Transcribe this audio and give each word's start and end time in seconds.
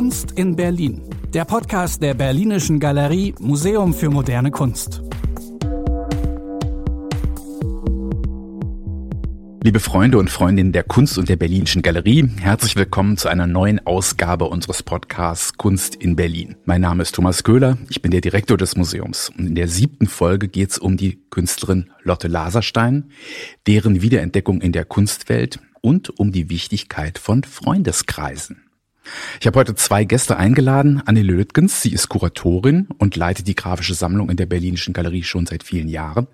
Kunst 0.00 0.32
in 0.32 0.56
Berlin. 0.56 1.02
Der 1.34 1.44
Podcast 1.44 2.02
der 2.02 2.14
Berlinischen 2.14 2.80
Galerie 2.80 3.34
Museum 3.38 3.92
für 3.92 4.08
moderne 4.08 4.50
Kunst. 4.50 5.02
Liebe 9.62 9.78
Freunde 9.78 10.16
und 10.16 10.30
Freundinnen 10.30 10.72
der 10.72 10.84
Kunst 10.84 11.18
und 11.18 11.28
der 11.28 11.36
Berlinischen 11.36 11.82
Galerie, 11.82 12.26
herzlich 12.40 12.76
willkommen 12.76 13.18
zu 13.18 13.28
einer 13.28 13.46
neuen 13.46 13.86
Ausgabe 13.86 14.46
unseres 14.46 14.82
Podcasts 14.82 15.58
Kunst 15.58 15.96
in 15.96 16.16
Berlin. 16.16 16.56
Mein 16.64 16.80
Name 16.80 17.02
ist 17.02 17.14
Thomas 17.14 17.44
Köhler, 17.44 17.76
ich 17.90 18.00
bin 18.00 18.10
der 18.10 18.22
Direktor 18.22 18.56
des 18.56 18.76
Museums 18.78 19.30
und 19.36 19.48
in 19.48 19.54
der 19.54 19.68
siebten 19.68 20.06
Folge 20.06 20.48
geht 20.48 20.70
es 20.70 20.78
um 20.78 20.96
die 20.96 21.20
Künstlerin 21.28 21.90
Lotte 22.04 22.28
Laserstein, 22.28 23.10
deren 23.66 24.00
Wiederentdeckung 24.00 24.62
in 24.62 24.72
der 24.72 24.86
Kunstwelt 24.86 25.58
und 25.82 26.18
um 26.18 26.32
die 26.32 26.48
Wichtigkeit 26.48 27.18
von 27.18 27.44
Freundeskreisen. 27.44 28.62
Ich 29.40 29.46
habe 29.46 29.58
heute 29.58 29.74
zwei 29.74 30.04
Gäste 30.04 30.36
eingeladen. 30.36 31.02
Anne 31.04 31.22
Lötgens, 31.22 31.82
sie 31.82 31.92
ist 31.92 32.08
Kuratorin 32.08 32.88
und 32.98 33.16
leitet 33.16 33.46
die 33.46 33.54
grafische 33.54 33.94
Sammlung 33.94 34.30
in 34.30 34.36
der 34.36 34.46
Berlinischen 34.46 34.92
Galerie 34.92 35.22
schon 35.22 35.46
seit 35.46 35.62
vielen 35.62 35.88
Jahren. 35.88 36.26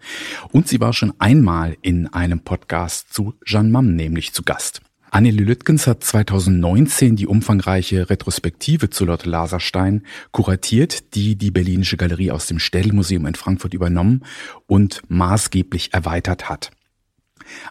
Und 0.50 0.68
sie 0.68 0.80
war 0.80 0.92
schon 0.92 1.12
einmal 1.18 1.76
in 1.82 2.08
einem 2.08 2.40
Podcast 2.40 3.12
zu 3.12 3.34
Jeanne 3.44 3.70
Mam, 3.70 3.94
nämlich 3.94 4.32
zu 4.32 4.42
Gast. 4.42 4.80
Anne 5.10 5.30
Lüttgens 5.30 5.86
hat 5.86 6.02
2019 6.04 7.16
die 7.16 7.26
umfangreiche 7.26 8.10
Retrospektive 8.10 8.90
zu 8.90 9.04
Lotte 9.04 9.30
Laserstein 9.30 10.02
kuratiert, 10.32 11.14
die 11.14 11.36
die 11.36 11.50
Berlinische 11.50 11.96
Galerie 11.96 12.32
aus 12.32 12.46
dem 12.46 12.58
Städelmuseum 12.58 13.24
in 13.26 13.34
Frankfurt 13.34 13.72
übernommen 13.72 14.24
und 14.66 15.02
maßgeblich 15.08 15.94
erweitert 15.94 16.48
hat. 16.48 16.70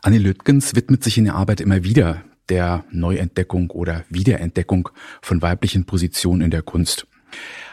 Anne 0.02 0.18
Lüttgens 0.18 0.76
widmet 0.76 1.04
sich 1.04 1.18
in 1.18 1.26
der 1.26 1.36
Arbeit 1.36 1.60
immer 1.62 1.84
wieder 1.84 2.24
der 2.50 2.86
Neuentdeckung 2.92 3.72
oder 3.72 4.04
Wiederentdeckung 4.10 4.90
von 5.22 5.42
weiblichen 5.42 5.86
Positionen 5.86 6.42
in 6.42 6.52
der 6.52 6.62
Kunst. 6.62 7.08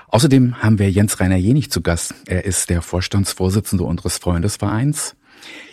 Außerdem 0.09 0.63
haben 0.63 0.79
wir 0.79 0.91
Jens 0.91 1.21
Rainer 1.21 1.37
Jenig 1.37 1.71
zu 1.71 1.81
Gast. 1.81 2.15
Er 2.27 2.45
ist 2.45 2.69
der 2.69 2.83
Vorstandsvorsitzende 2.83 3.85
unseres 3.85 4.19
Freundesvereins, 4.19 5.17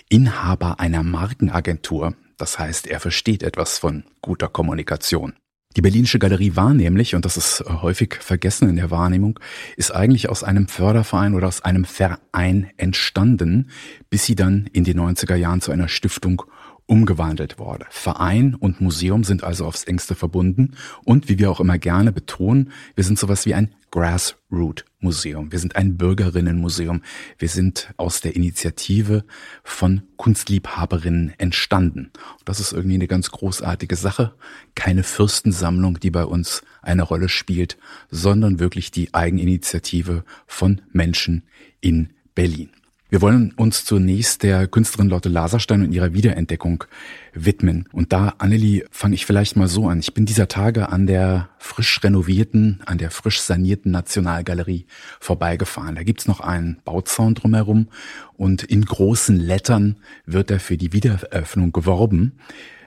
Inhaber 0.08 0.80
einer 0.80 1.04
Markenagentur. 1.04 2.16
Das 2.38 2.58
heißt, 2.58 2.88
er 2.88 3.00
versteht 3.00 3.44
etwas 3.44 3.78
von 3.78 4.06
guter 4.22 4.48
Kommunikation. 4.48 5.34
Die 5.78 5.82
Berlinische 5.82 6.18
Galerie 6.18 6.56
war 6.56 6.74
nämlich, 6.74 7.14
und 7.14 7.26
das 7.26 7.38
ist 7.38 7.64
häufig 7.68 8.16
vergessen 8.16 8.70
in 8.70 8.78
der 8.78 8.90
Wahrnehmung, 8.90 9.40
ist 9.78 9.92
eigentlich 9.94 10.28
aus 10.28 10.44
einem 10.44 10.68
Förderverein 10.68 11.36
oder 11.36 11.48
aus 11.48 11.62
einem 11.62 11.86
Verein 11.86 12.72
entstanden, 12.78 13.70
bis 14.10 14.26
sie 14.26 14.36
dann 14.36 14.68
in 14.74 14.84
den 14.84 15.00
90er 15.00 15.36
Jahren 15.36 15.62
zu 15.62 15.72
einer 15.72 15.88
Stiftung 15.88 16.42
umgewandelt 16.90 17.60
wurde. 17.60 17.86
Verein 17.92 18.56
und 18.56 18.82
Museum 18.82 19.24
sind 19.24 19.44
also 19.44 19.66
aufs 19.66 19.84
engste 19.84 20.16
verbunden 20.16 20.72
und 21.06 21.30
wie 21.30 21.38
wir 21.38 21.52
auch 21.52 21.60
immer 21.60 21.78
gerne 21.78 22.12
betonen, 22.12 22.72
wir 22.96 23.04
sind 23.04 23.20
sowas 23.20 23.46
wie 23.46 23.54
ein 23.54 23.76
Grassroot 23.92 24.86
Museum. 25.00 25.52
Wir 25.52 25.60
sind 25.60 25.76
ein 25.76 25.98
Bürgerinnenmuseum. 25.98 27.02
Wir 27.38 27.50
sind 27.50 27.94
aus 27.98 28.22
der 28.22 28.36
Initiative 28.36 29.24
von 29.64 30.04
Kunstliebhaberinnen 30.18 31.34
entstanden. 31.38 32.12
das 32.46 32.60
ist 32.60 32.74
irgendwie 32.74 32.96
eine 32.96 33.08
ganz 33.08 33.32
großartige 33.32 33.96
Sache. 33.96 34.34
Keine 34.76 35.04
Fürstensammlung, 35.04 36.00
die 36.00 36.12
bei 36.12 36.26
uns 36.26 36.64
eine 36.82 37.04
Rolle 37.04 37.30
spielt, 37.30 37.78
sondern 38.12 38.60
wirklich 38.60 38.92
die 38.92 39.14
Eigeninitiative 39.14 40.24
von 40.46 40.82
Menschen 40.92 41.44
in 41.82 42.10
Berlin. 42.36 42.70
Wir 43.12 43.22
wollen 43.22 43.54
uns 43.54 43.86
zunächst 43.86 44.44
der 44.44 44.68
Künstlerin 44.68 45.10
Lotte 45.10 45.30
Laserstein 45.30 45.82
und 45.82 45.92
ihrer 45.92 46.14
Wiederentdeckung 46.14 46.84
widmen. 47.34 47.90
Und 47.92 48.14
da, 48.14 48.36
Annelie, 48.38 48.86
fange 48.92 49.16
ich 49.16 49.26
vielleicht 49.26 49.56
mal 49.56 49.68
so 49.68 49.88
an. 49.88 50.00
Ich 50.00 50.14
bin 50.14 50.28
dieser 50.28 50.48
Tage 50.48 50.90
an 50.90 51.08
der 51.08 51.50
frisch 51.58 52.04
renovierten, 52.04 52.82
an 52.86 53.00
der 53.00 53.10
frisch 53.10 53.42
sanierten 53.42 53.92
Nationalgalerie 53.92 54.86
vorbeigefahren. 55.20 55.96
Da 55.96 56.04
gibt's 56.04 56.28
noch 56.28 56.40
einen 56.40 56.82
Bauzaun 56.86 57.34
drumherum 57.34 57.88
und 58.38 58.62
in 58.62 58.86
großen 58.86 59.38
Lettern 59.38 59.98
wird 60.28 60.52
da 60.52 60.60
für 60.60 60.78
die 60.78 60.94
Wiedereröffnung 60.94 61.72
geworben 61.72 62.38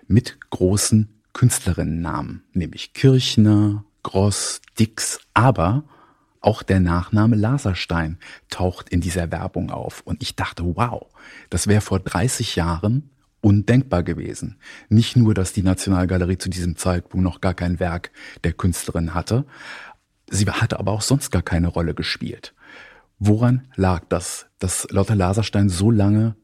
mit 0.06 0.38
großen 0.50 1.08
Künstlerinnennamen, 1.32 2.44
nämlich 2.52 2.92
Kirchner, 2.92 3.84
Gross, 4.04 4.60
Dix, 4.78 5.18
aber 5.34 5.82
auch 6.42 6.62
der 6.62 6.80
Nachname 6.80 7.36
Laserstein 7.36 8.18
taucht 8.50 8.88
in 8.88 9.00
dieser 9.00 9.30
Werbung 9.30 9.70
auf. 9.70 10.02
Und 10.04 10.22
ich 10.22 10.36
dachte, 10.36 10.64
wow, 10.76 11.06
das 11.50 11.66
wäre 11.66 11.80
vor 11.80 12.00
30 12.00 12.56
Jahren 12.56 13.10
undenkbar 13.40 14.02
gewesen. 14.02 14.56
Nicht 14.88 15.16
nur, 15.16 15.34
dass 15.34 15.52
die 15.52 15.62
Nationalgalerie 15.62 16.38
zu 16.38 16.48
diesem 16.48 16.76
Zeitpunkt 16.76 17.24
noch 17.24 17.40
gar 17.40 17.54
kein 17.54 17.80
Werk 17.80 18.10
der 18.44 18.52
Künstlerin 18.52 19.14
hatte, 19.14 19.44
sie 20.30 20.48
hatte 20.48 20.78
aber 20.78 20.92
auch 20.92 21.02
sonst 21.02 21.30
gar 21.30 21.42
keine 21.42 21.68
Rolle 21.68 21.94
gespielt. 21.94 22.54
Woran 23.18 23.68
lag 23.76 24.02
das, 24.08 24.46
dass 24.58 24.88
Lotte 24.90 25.14
Laserstein 25.14 25.68
so 25.68 25.90
lange 25.90 26.36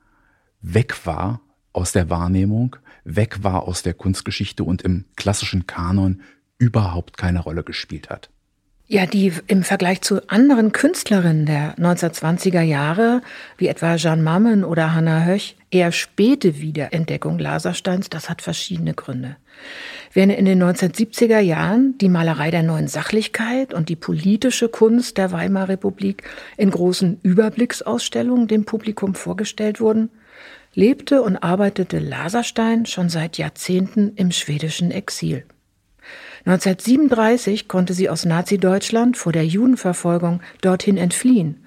weg 0.60 1.06
war 1.06 1.40
aus 1.72 1.92
der 1.92 2.10
Wahrnehmung, 2.10 2.76
weg 3.04 3.42
war 3.42 3.62
aus 3.62 3.82
der 3.82 3.94
Kunstgeschichte 3.94 4.64
und 4.64 4.82
im 4.82 5.04
klassischen 5.16 5.66
Kanon 5.66 6.22
überhaupt 6.58 7.16
keine 7.16 7.40
Rolle 7.40 7.64
gespielt 7.64 8.10
hat? 8.10 8.30
Ja, 8.90 9.04
die 9.04 9.34
im 9.48 9.64
Vergleich 9.64 10.00
zu 10.00 10.26
anderen 10.30 10.72
Künstlerinnen 10.72 11.44
der 11.44 11.76
1920er 11.76 12.62
Jahre, 12.62 13.20
wie 13.58 13.68
etwa 13.68 13.96
Jeanne 13.96 14.22
Mammen 14.22 14.64
oder 14.64 14.94
Hannah 14.94 15.26
Höch, 15.26 15.56
eher 15.70 15.92
späte 15.92 16.62
Wiederentdeckung 16.62 17.38
Lasersteins, 17.38 18.08
das 18.08 18.30
hat 18.30 18.40
verschiedene 18.40 18.94
Gründe. 18.94 19.36
Während 20.14 20.32
in 20.32 20.46
den 20.46 20.62
1970er 20.62 21.38
Jahren 21.38 21.98
die 21.98 22.08
Malerei 22.08 22.50
der 22.50 22.62
neuen 22.62 22.88
Sachlichkeit 22.88 23.74
und 23.74 23.90
die 23.90 23.96
politische 23.96 24.70
Kunst 24.70 25.18
der 25.18 25.32
Weimarer 25.32 25.68
Republik 25.68 26.22
in 26.56 26.70
großen 26.70 27.20
Überblicksausstellungen 27.22 28.48
dem 28.48 28.64
Publikum 28.64 29.14
vorgestellt 29.14 29.82
wurden, 29.82 30.08
lebte 30.72 31.20
und 31.20 31.36
arbeitete 31.36 31.98
Laserstein 31.98 32.86
schon 32.86 33.10
seit 33.10 33.36
Jahrzehnten 33.36 34.14
im 34.16 34.30
schwedischen 34.30 34.90
Exil. 34.90 35.44
1937 36.48 37.68
konnte 37.68 37.92
sie 37.92 38.08
aus 38.08 38.24
Nazi-Deutschland 38.24 39.18
vor 39.18 39.32
der 39.32 39.44
Judenverfolgung 39.44 40.40
dorthin 40.62 40.96
entfliehen 40.96 41.66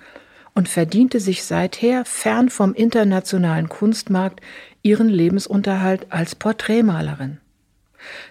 und 0.56 0.68
verdiente 0.68 1.20
sich 1.20 1.44
seither 1.44 2.04
fern 2.04 2.50
vom 2.50 2.74
internationalen 2.74 3.70
Kunstmarkt 3.70 4.42
ihren 4.82 5.08
Lebensunterhalt 5.08 6.08
als 6.10 6.34
Porträtmalerin. 6.34 7.38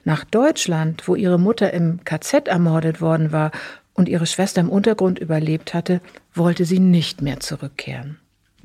Nach 0.02 0.24
Deutschland, 0.24 1.06
wo 1.06 1.14
ihre 1.14 1.38
Mutter 1.38 1.72
im 1.72 2.02
KZ 2.04 2.48
ermordet 2.48 3.00
worden 3.00 3.30
war 3.30 3.52
und 3.94 4.08
ihre 4.08 4.26
Schwester 4.26 4.60
im 4.60 4.70
Untergrund 4.70 5.20
überlebt 5.20 5.72
hatte, 5.72 6.00
wollte 6.34 6.64
sie 6.64 6.80
nicht 6.80 7.22
mehr 7.22 7.38
zurückkehren 7.38 8.18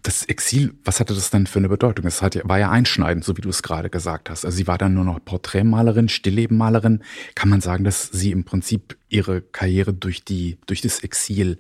das 0.08 0.24
Exil, 0.26 0.76
was 0.84 1.00
hatte 1.00 1.16
das 1.16 1.32
denn 1.32 1.48
für 1.48 1.60
eine 1.60 1.70
Bedeutung? 1.70 2.06
Es 2.06 2.22
war 2.22 2.60
ja 2.60 2.70
einschneidend, 2.70 3.24
so 3.24 3.36
wie 3.38 3.42
du 3.42 3.50
es 3.50 3.64
gerade 3.64 3.90
gesagt 3.90 4.30
hast. 4.30 4.46
Also 4.46 4.56
sie 4.56 4.68
war 4.68 4.78
dann 4.78 4.94
nur 4.94 5.04
noch 5.04 5.24
Porträtmalerin, 5.24 6.10
Stilllebenmalerin. 6.10 7.04
Kann 7.34 7.50
man 7.50 7.62
sagen, 7.62 7.84
dass 7.84 8.10
sie 8.12 8.32
im 8.32 8.44
Prinzip 8.44 8.98
ihre 9.10 9.42
Karriere 9.42 9.94
durch 9.94 10.24
die, 10.24 10.60
durch 10.68 10.82
das 10.82 11.00
Exil 11.00 11.60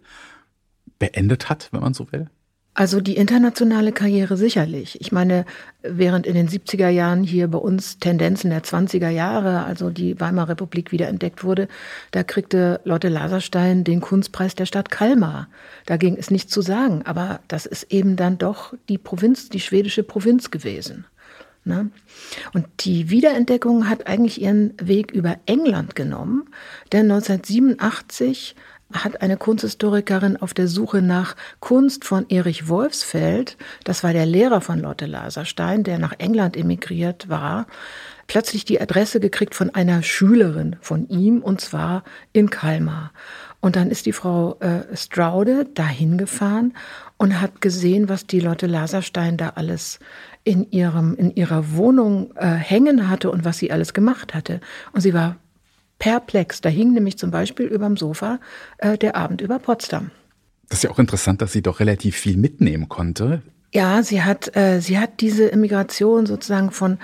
beendet 0.99 1.49
hat, 1.49 1.69
wenn 1.71 1.81
man 1.81 1.93
so 1.93 2.11
will? 2.11 2.29
Also 2.77 2.99
die 2.99 3.15
internationale 3.15 3.93
Karriere 3.93 4.35
sicherlich. 4.35 4.99
Ich 4.99 5.13
meine, 5.13 5.45
während 5.81 6.27
in 6.27 6.33
den 6.33 6.49
70er 6.49 6.89
Jahren 6.89 7.23
hier 7.23 7.47
bei 7.47 7.57
uns 7.57 7.99
Tendenzen 7.99 8.49
der 8.49 8.63
20er 8.63 9.07
Jahre, 9.07 9.63
also 9.63 9.89
die 9.89 10.19
Weimarer 10.19 10.49
Republik 10.49 10.91
wieder 10.91 11.07
entdeckt 11.07 11.45
wurde, 11.45 11.69
da 12.11 12.23
kriegte 12.23 12.81
Lotte 12.83 13.07
Laserstein 13.07 13.85
den 13.85 14.01
Kunstpreis 14.01 14.55
der 14.55 14.65
Stadt 14.65 14.91
Kalmar. 14.91 15.47
Da 15.85 15.95
ging 15.95 16.17
es 16.17 16.29
nicht 16.29 16.51
zu 16.51 16.61
sagen, 16.61 17.01
aber 17.05 17.39
das 17.47 17.65
ist 17.65 17.93
eben 17.93 18.17
dann 18.17 18.37
doch 18.37 18.73
die 18.89 18.97
Provinz, 18.97 19.47
die 19.47 19.61
schwedische 19.61 20.03
Provinz 20.03 20.51
gewesen. 20.51 21.05
Ne? 21.63 21.89
Und 22.53 22.67
die 22.81 23.09
Wiederentdeckung 23.09 23.89
hat 23.89 24.05
eigentlich 24.05 24.41
ihren 24.41 24.73
Weg 24.79 25.11
über 25.11 25.37
England 25.45 25.95
genommen, 25.95 26.49
denn 26.91 27.09
1987 27.09 28.55
hat 29.03 29.21
eine 29.21 29.37
Kunsthistorikerin 29.37 30.37
auf 30.37 30.53
der 30.53 30.67
Suche 30.67 31.01
nach 31.01 31.35
Kunst 31.59 32.05
von 32.05 32.25
Erich 32.29 32.67
Wolfsfeld, 32.67 33.57
das 33.83 34.03
war 34.03 34.13
der 34.13 34.25
Lehrer 34.25 34.61
von 34.61 34.79
Lotte 34.79 35.05
Laserstein, 35.05 35.83
der 35.83 35.99
nach 35.99 36.13
England 36.17 36.55
emigriert 36.55 37.29
war, 37.29 37.67
plötzlich 38.27 38.65
die 38.65 38.79
Adresse 38.79 39.19
gekriegt 39.19 39.55
von 39.55 39.69
einer 39.69 40.01
Schülerin 40.03 40.77
von 40.81 41.07
ihm, 41.09 41.41
und 41.41 41.61
zwar 41.61 42.03
in 42.33 42.49
Kalmar. 42.49 43.11
Und 43.59 43.75
dann 43.75 43.89
ist 43.89 44.05
die 44.05 44.13
Frau 44.13 44.57
äh, 44.59 44.95
Straude 44.95 45.65
dahin 45.73 46.17
gefahren 46.17 46.73
und 47.17 47.41
hat 47.41 47.61
gesehen, 47.61 48.09
was 48.09 48.27
die 48.27 48.39
Lotte 48.39 48.67
Laserstein 48.67 49.37
da 49.37 49.53
alles 49.55 49.99
in 50.43 50.69
ihrem 50.71 51.15
in 51.15 51.35
ihrer 51.35 51.73
Wohnung 51.73 52.31
äh, 52.35 52.45
hängen 52.45 53.09
hatte 53.09 53.31
und 53.31 53.43
was 53.43 53.57
sie 53.57 53.71
alles 53.71 53.93
gemacht 53.93 54.33
hatte. 54.33 54.59
Und 54.91 55.01
sie 55.01 55.13
war 55.13 55.37
perplex. 55.99 56.61
Da 56.61 56.69
hing 56.69 56.93
nämlich 56.93 57.17
zum 57.17 57.31
Beispiel 57.31 57.65
überm 57.65 57.97
Sofa 57.97 58.39
äh, 58.77 58.97
der 58.97 59.15
Abend 59.15 59.41
über 59.41 59.59
Potsdam. 59.59 60.11
Das 60.69 60.79
ist 60.79 60.83
ja 60.83 60.89
auch 60.91 60.99
interessant, 60.99 61.41
dass 61.41 61.51
sie 61.51 61.61
doch 61.61 61.79
relativ 61.79 62.15
viel 62.15 62.37
mitnehmen 62.37 62.89
konnte. 62.89 63.41
Ja, 63.75 64.03
sie 64.03 64.23
hat, 64.23 64.55
äh, 64.55 64.79
sie 64.79 64.99
hat 64.99 65.19
diese 65.19 65.47
Immigration 65.47 66.25
sozusagen 66.25 66.71
von 66.71 66.97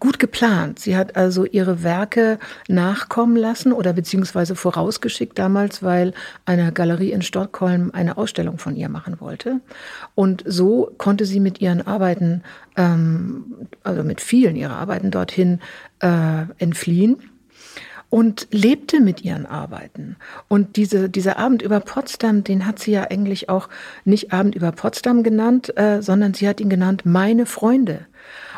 gut 0.00 0.18
geplant. 0.18 0.78
Sie 0.78 0.94
hat 0.94 1.16
also 1.16 1.46
ihre 1.46 1.82
Werke 1.82 2.38
nachkommen 2.68 3.36
lassen 3.36 3.72
oder 3.72 3.94
beziehungsweise 3.94 4.54
vorausgeschickt 4.54 5.38
damals, 5.38 5.82
weil 5.82 6.12
eine 6.44 6.72
Galerie 6.72 7.12
in 7.12 7.22
Stockholm 7.22 7.90
eine 7.94 8.18
Ausstellung 8.18 8.58
von 8.58 8.76
ihr 8.76 8.90
machen 8.90 9.18
wollte. 9.18 9.60
Und 10.14 10.44
so 10.46 10.92
konnte 10.98 11.24
sie 11.24 11.40
mit 11.40 11.62
ihren 11.62 11.86
Arbeiten, 11.86 12.42
ähm, 12.76 13.68
also 13.82 14.04
mit 14.04 14.20
vielen 14.20 14.56
ihrer 14.56 14.76
Arbeiten 14.76 15.10
dorthin 15.10 15.60
äh, 16.00 16.42
entfliehen 16.58 17.16
und 18.10 18.48
lebte 18.50 19.00
mit 19.00 19.24
ihren 19.24 19.46
Arbeiten. 19.46 20.16
Und 20.48 20.76
diese, 20.76 21.08
dieser 21.08 21.38
Abend 21.38 21.62
über 21.62 21.80
Potsdam, 21.80 22.44
den 22.44 22.66
hat 22.66 22.80
sie 22.80 22.90
ja 22.90 23.04
eigentlich 23.04 23.48
auch 23.48 23.68
nicht 24.04 24.32
Abend 24.32 24.54
über 24.54 24.72
Potsdam 24.72 25.22
genannt, 25.22 25.76
äh, 25.78 26.02
sondern 26.02 26.34
sie 26.34 26.48
hat 26.48 26.60
ihn 26.60 26.68
genannt 26.68 27.06
Meine 27.06 27.46
Freunde. 27.46 28.06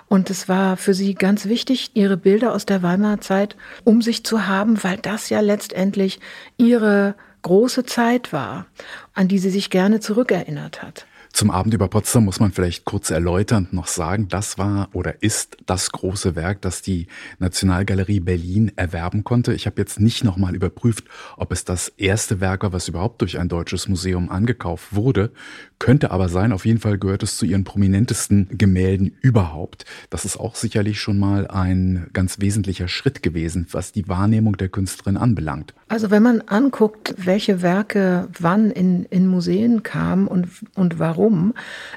Und 0.09 0.31
es 0.31 0.49
war 0.49 0.77
für 0.77 0.95
sie 0.95 1.15
ganz 1.15 1.47
wichtig, 1.47 1.93
ihre 1.95 2.17
Bilder 2.17 2.53
aus 2.53 2.67
der 2.67 2.83
Weimarer 2.83 3.21
Zeit 3.21 3.57
um 3.85 4.03
sich 4.03 4.25
zu 4.25 4.47
haben, 4.47 4.83
weil 4.83 4.97
das 4.97 5.29
ja 5.31 5.41
letztendlich 5.41 6.19
ihre 6.57 7.15
große 7.43 7.85
Zeit 7.85 8.33
war, 8.33 8.67
an 9.15 9.29
die 9.29 9.39
sie 9.39 9.51
sich 9.51 9.71
gerne 9.71 10.01
zurückerinnert 10.01 10.83
hat. 10.83 11.07
Zum 11.33 11.51
Abend 11.51 11.73
über 11.73 11.89
Potsdam 11.89 12.27
muss 12.27 12.41
man 12.41 12.53
vielleicht 12.53 12.85
kurz 12.85 13.11
erläuternd 13.11 13.73
noch 13.73 13.87
sagen, 13.87 14.29
das 14.29 14.59
war 14.59 14.91
oder 14.93 15.23
ist 15.23 15.57
das 15.65 15.91
große 15.91 16.37
Werk, 16.37 16.61
das 16.61 16.83
die 16.83 17.07
Nationalgalerie 17.39 18.21
Berlin 18.21 18.71
erwerben 18.77 19.25
konnte. 19.25 19.55
Ich 19.55 19.67
habe 19.67 19.81
jetzt 19.81 19.99
nicht 19.99 20.25
nochmal 20.25 20.55
überprüft, 20.55 21.05
ob 21.39 21.51
es 21.51 21.65
das 21.65 21.89
erste 21.89 22.41
Werk 22.41 22.65
war, 22.65 22.75
was 22.75 22.89
überhaupt 22.89 23.23
durch 23.23 23.39
ein 23.39 23.49
deutsches 23.49 23.89
Museum 23.89 24.31
angekauft 24.31 24.95
wurde. 24.95 25.33
Könnte 25.79 26.11
aber 26.11 26.29
sein, 26.29 26.53
auf 26.53 26.67
jeden 26.67 26.79
Fall 26.79 26.99
gehört 26.99 27.23
es 27.23 27.39
zu 27.39 27.47
ihren 27.47 27.65
prominentesten 27.65 28.49
Gemälden 28.53 29.17
überhaupt. 29.21 29.85
Das 30.11 30.25
ist 30.25 30.39
auch 30.39 30.55
sicherlich 30.55 31.01
schon 31.01 31.19
mal 31.19 31.49
ein 31.49 32.09
ganz 32.13 32.41
wesentlicher 32.41 32.89
Schritt 32.89 33.23
gewesen, 33.23 33.67
was 33.73 33.91
die 33.91 34.07
Wahrnehmung 34.07 34.57
der 34.59 34.69
Künstlerin 34.69 35.17
anbelangt. 35.17 35.75
Also 35.89 36.11
wenn 36.11 36.23
man 36.23 36.41
anguckt, 36.43 37.15
welche 37.19 37.63
Werke 37.63 38.29
wann 38.39 38.71
in, 38.71 39.05
in 39.07 39.27
Museen 39.27 39.83
kamen 39.83 40.29
und, 40.29 40.49
und 40.75 40.99
warum, 40.99 41.22
warum, 41.23 41.55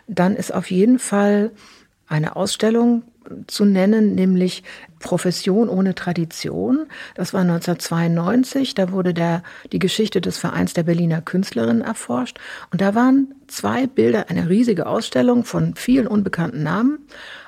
dann 0.07 0.35
ist 0.35 0.53
auf 0.53 0.71
jeden 0.71 0.99
Fall 0.99 1.51
eine 2.07 2.35
Ausstellung 2.35 3.03
zu 3.47 3.65
nennen, 3.65 4.13
nämlich 4.13 4.63
Profession 4.99 5.67
ohne 5.67 5.95
Tradition. 5.95 6.85
Das 7.15 7.33
war 7.33 7.41
1992. 7.41 8.75
Da 8.75 8.91
wurde 8.91 9.15
der, 9.15 9.41
die 9.71 9.79
Geschichte 9.79 10.21
des 10.21 10.37
Vereins 10.37 10.73
der 10.73 10.83
Berliner 10.83 11.21
Künstlerinnen 11.21 11.81
erforscht. 11.81 12.37
Und 12.71 12.81
da 12.81 12.93
waren 12.93 13.33
zwei 13.47 13.87
Bilder, 13.87 14.29
eine 14.29 14.47
riesige 14.47 14.85
Ausstellung 14.85 15.43
von 15.43 15.73
vielen 15.73 16.05
unbekannten 16.05 16.61
Namen. 16.61 16.99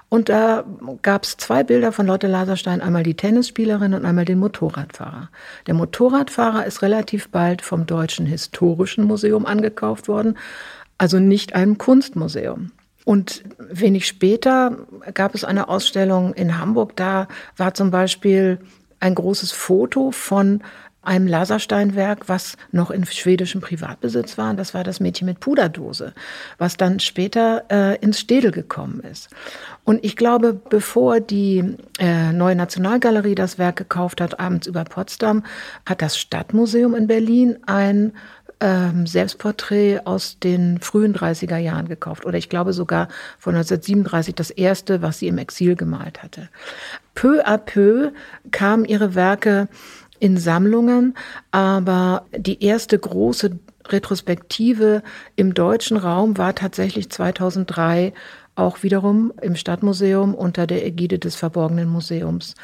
Und 0.10 0.30
da 0.30 0.64
gab 1.04 1.26
es 1.26 1.38
zwei 1.38 1.64
Bilder 1.64 1.92
von 1.92 2.08
Lotte 2.08 2.28
Laserstein, 2.28 2.82
einmal 2.82 3.04
die 3.04 3.16
Tennisspielerin 3.16 3.94
und 3.94 4.06
einmal 4.06 4.26
den 4.26 4.40
Motorradfahrer. 4.40 5.30
Der 5.68 5.74
Motorradfahrer 5.74 6.66
ist 6.66 6.82
relativ 6.82 7.30
bald 7.30 7.62
vom 7.62 7.86
Deutschen 7.86 8.26
Historischen 8.26 9.04
Museum 9.04 9.46
angekauft 9.46 10.08
worden 10.08 10.36
also 10.98 11.20
nicht 11.20 11.56
einem 11.56 11.78
Kunstmuseum. 11.78 12.72
Und 13.06 13.44
wenig 13.58 14.06
später 14.06 14.78
gab 15.14 15.34
es 15.34 15.46
eine 15.46 15.70
Ausstellung 15.70 16.34
in 16.34 16.60
Hamburg, 16.60 16.96
da 16.96 17.28
war 17.56 17.74
zum 17.74 17.90
Beispiel 17.90 18.60
ein 19.00 19.16
großes 19.16 19.52
Foto 19.52 20.12
von 20.12 20.62
einem 21.08 21.26
Lasersteinwerk, 21.26 22.28
was 22.28 22.58
noch 22.74 22.92
in 22.92 23.06
schwedischem 23.06 23.62
Privatbesitz 23.62 24.38
war. 24.38 24.54
Das 24.56 24.74
war 24.74 24.84
das 24.84 25.00
Mädchen 25.00 25.26
mit 25.26 25.40
Puderdose, 25.40 26.14
was 26.58 26.76
dann 26.76 27.00
später 27.00 27.64
äh, 27.72 27.98
ins 28.00 28.20
Städel 28.20 28.52
gekommen 28.52 29.00
ist. 29.00 29.30
Und 29.86 30.04
ich 30.04 30.18
glaube, 30.18 30.54
bevor 30.54 31.22
die 31.22 31.78
äh, 31.98 32.34
neue 32.34 32.58
Nationalgalerie 32.58 33.36
das 33.36 33.58
Werk 33.58 33.78
gekauft 33.78 34.20
hat, 34.20 34.38
abends 34.42 34.68
über 34.68 34.84
Potsdam, 34.84 35.44
hat 35.86 36.02
das 36.02 36.18
Stadtmuseum 36.18 36.94
in 36.94 37.08
Berlin 37.08 37.58
ein 37.66 38.12
ähm, 38.60 39.06
Selbstporträt 39.06 40.02
aus 40.06 40.40
den 40.40 40.80
frühen 40.80 41.14
30er 41.14 41.58
Jahren 41.58 41.88
gekauft. 41.88 42.26
Oder 42.26 42.38
ich 42.38 42.50
glaube 42.50 42.74
sogar 42.74 43.08
von 43.38 43.56
1937 43.56 44.36
das 44.36 44.50
erste, 44.50 45.02
was 45.02 45.20
sie 45.20 45.28
im 45.28 45.38
Exil 45.38 45.76
gemalt 45.76 46.24
hatte. 46.24 46.50
Peu 47.16 47.46
à 47.46 47.58
peu 47.58 48.12
kamen 48.52 48.86
ihre 48.86 49.16
Werke 49.16 49.68
in 50.20 50.38
Sammlungen, 50.38 51.16
aber 51.52 52.26
die 52.36 52.64
erste 52.64 52.98
große 52.98 53.60
Retrospektive 53.90 55.04
im 55.36 55.54
deutschen 55.54 55.98
Raum 55.98 56.38
war 56.38 56.56
tatsächlich 56.56 57.10
2003 57.10 58.14
auch 58.56 58.82
wiederum 58.82 59.32
im 59.42 59.56
Stadtmuseum 59.56 60.34
unter 60.34 60.66
der 60.66 60.86
Ägide 60.86 61.20
des 61.20 61.36
Verborgenen 61.36 61.88
Museums. 61.88 62.56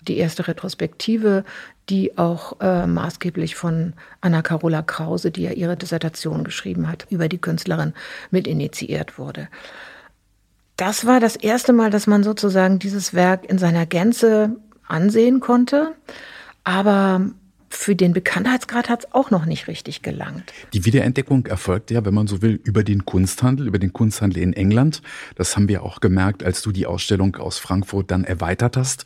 Die 0.00 0.16
erste 0.16 0.48
Retrospektive, 0.48 1.44
die 1.88 2.16
auch 2.16 2.60
äh, 2.60 2.86
maßgeblich 2.86 3.56
von 3.56 3.94
Anna-Carola 4.20 4.82
Krause, 4.82 5.30
die 5.30 5.42
ja 5.42 5.52
ihre 5.52 5.76
Dissertation 5.76 6.44
geschrieben 6.44 6.88
hat, 6.88 7.06
über 7.10 7.28
die 7.28 7.38
Künstlerin 7.38 7.92
mit 8.30 8.46
initiiert 8.46 9.18
wurde. 9.18 9.48
Das 10.76 11.06
war 11.06 11.20
das 11.20 11.36
erste 11.36 11.72
Mal, 11.72 11.90
dass 11.90 12.06
man 12.06 12.22
sozusagen 12.22 12.78
dieses 12.78 13.14
Werk 13.14 13.48
in 13.48 13.58
seiner 13.58 13.86
Gänze 13.86 14.56
ansehen 14.86 15.40
konnte. 15.40 15.94
Aber 16.64 17.30
für 17.68 17.96
den 17.96 18.12
Bekanntheitsgrad 18.12 18.88
hat 18.88 19.04
es 19.04 19.12
auch 19.12 19.30
noch 19.30 19.46
nicht 19.46 19.66
richtig 19.66 20.02
gelangt. 20.02 20.52
Die 20.72 20.84
Wiederentdeckung 20.84 21.46
erfolgt 21.46 21.90
ja, 21.90 22.04
wenn 22.04 22.14
man 22.14 22.26
so 22.26 22.42
will, 22.42 22.60
über 22.64 22.84
den 22.84 23.04
Kunsthandel, 23.04 23.66
über 23.66 23.78
den 23.78 23.92
Kunsthandel 23.92 24.42
in 24.42 24.52
England. 24.52 25.02
Das 25.36 25.56
haben 25.56 25.68
wir 25.68 25.82
auch 25.82 26.00
gemerkt, 26.00 26.44
als 26.44 26.62
du 26.62 26.70
die 26.70 26.86
Ausstellung 26.86 27.36
aus 27.36 27.58
Frankfurt 27.58 28.10
dann 28.10 28.24
erweitert 28.24 28.76
hast. 28.76 29.04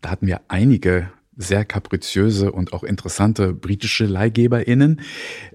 Da 0.00 0.10
hatten 0.10 0.26
wir 0.26 0.40
einige 0.48 1.10
sehr 1.40 1.64
kapriziöse 1.64 2.52
und 2.52 2.72
auch 2.72 2.84
interessante 2.84 3.52
britische 3.52 4.04
LeihgeberInnen, 4.04 5.00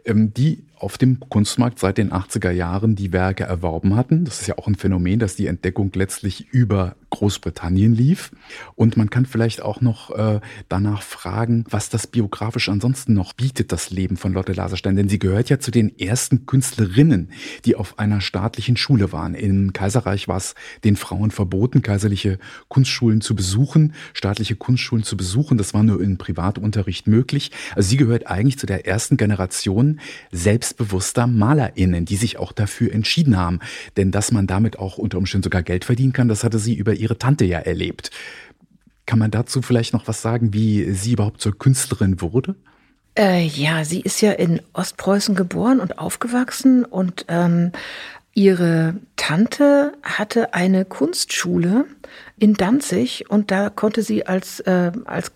ähm, 0.06 0.34
die 0.34 0.66
auf 0.86 1.00
dem 1.00 1.20
Kunstmarkt 1.20 1.80
seit 1.80 1.98
den 1.98 2.12
80er 2.12 2.52
Jahren 2.52 2.96
die 2.96 3.12
Werke 3.12 3.44
erworben 3.44 3.96
hatten. 3.96 4.24
Das 4.24 4.42
ist 4.42 4.48
ja 4.48 4.60
auch 4.60 4.68
ein 4.68 4.76
Phänomen, 4.76 5.18
dass 5.18 5.36
die 5.36 5.48
Entdeckung 5.48 5.92
letztlich 5.96 6.48
über 6.52 6.96
Großbritannien 7.10 7.96
lief. 7.96 8.32
Und 8.76 8.96
man 8.96 9.10
kann 9.10 9.26
vielleicht 9.26 9.64
auch 9.64 9.82
noch 9.82 10.12
äh, 10.12 10.42
danach 10.70 11.02
fragen, 11.02 11.64
was 11.70 11.90
das 11.90 12.06
biografisch 12.06 12.70
ansonsten 12.70 13.14
noch 13.14 13.34
bietet, 13.34 13.72
das 13.72 13.90
Leben 13.90 14.16
von 14.16 14.34
Lotte 14.34 14.54
Laserstein. 14.54 14.96
Denn 14.96 15.10
sie 15.10 15.18
gehört 15.18 15.50
ja 15.50 15.60
zu 15.60 15.72
den 15.72 15.98
ersten 15.98 16.46
Künstlerinnen, 16.46 17.32
die 17.66 17.76
auf 17.76 17.98
einer 17.98 18.22
staatlichen 18.22 18.78
Schule 18.78 19.12
waren. 19.12 19.34
Im 19.34 19.74
Kaiserreich 19.74 20.28
war 20.28 20.38
es 20.38 20.54
den 20.84 20.98
Frauen 20.98 21.32
verboten, 21.32 21.82
kaiserliche 21.82 22.38
Kunstschulen 22.68 23.22
zu 23.22 23.34
besuchen, 23.34 23.94
staatliche 24.14 24.56
Kunstschulen 24.56 25.04
zu 25.04 25.18
besuchen. 25.18 25.58
Das 25.58 25.74
war 25.74 25.82
nur 25.82 26.00
in 26.00 26.20
Privatunterricht 26.20 27.08
möglich. 27.08 27.52
Also 27.76 27.90
sie 27.90 27.98
gehört 27.98 28.28
eigentlich 28.28 28.60
zu 28.60 28.68
der 28.68 28.86
ersten 28.86 29.18
Generation 29.18 30.00
selbstbewusster 30.76 31.28
MalerInnen, 31.28 32.06
die 32.06 32.16
sich 32.16 32.38
auch 32.38 32.52
dafür 32.52 32.94
entschieden 32.94 33.38
haben. 33.38 33.60
Denn 33.98 34.12
dass 34.12 34.32
man 34.32 34.48
damit 34.48 34.80
auch 34.80 34.98
unter 34.98 35.18
Umständen 35.18 35.44
sogar 35.44 35.64
Geld 35.64 35.86
verdienen 35.86 36.14
kann, 36.14 36.28
das 36.28 36.44
hatte 36.44 36.60
sie 36.60 36.76
über 36.76 36.94
ihre 36.94 37.18
Tante 37.18 37.46
ja 37.46 37.60
erlebt. 37.60 38.12
Kann 39.06 39.20
man 39.20 39.32
dazu 39.32 39.62
vielleicht 39.62 39.94
noch 39.94 40.08
was 40.08 40.22
sagen, 40.22 40.54
wie 40.54 40.92
sie 40.92 41.14
überhaupt 41.14 41.42
zur 41.42 41.58
Künstlerin 41.58 42.22
wurde? 42.22 42.56
Äh, 43.18 43.46
ja, 43.46 43.86
sie 43.86 44.02
ist 44.02 44.22
ja 44.22 44.32
in 44.32 44.62
Ostpreußen 44.74 45.36
geboren 45.36 45.80
und 45.80 46.00
aufgewachsen 46.00 46.84
und 46.84 47.26
ähm, 47.30 47.72
ihre 48.36 48.96
Tante 49.16 49.94
hatte 50.04 50.54
eine 50.54 50.86
Kunstschule 50.86 51.86
in 52.38 52.54
Danzig 52.54 53.30
und 53.30 53.50
da 53.50 53.70
konnte 53.70 54.04
sie 54.04 54.28
als, 54.28 54.60
äh, 54.60 54.92
als 55.06 55.32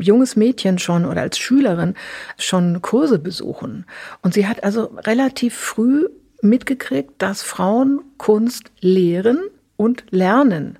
junges 0.00 0.34
Mädchen 0.34 0.78
schon 0.78 1.04
oder 1.04 1.20
als 1.20 1.38
Schülerin 1.38 1.94
schon 2.38 2.80
Kurse 2.82 3.18
besuchen. 3.18 3.84
Und 4.22 4.34
sie 4.34 4.48
hat 4.48 4.64
also 4.64 4.84
relativ 5.06 5.54
früh 5.54 6.08
mitgekriegt, 6.40 7.12
dass 7.18 7.42
Frauen 7.42 8.00
Kunst 8.16 8.72
lehren 8.80 9.38
und 9.76 10.04
lernen 10.10 10.78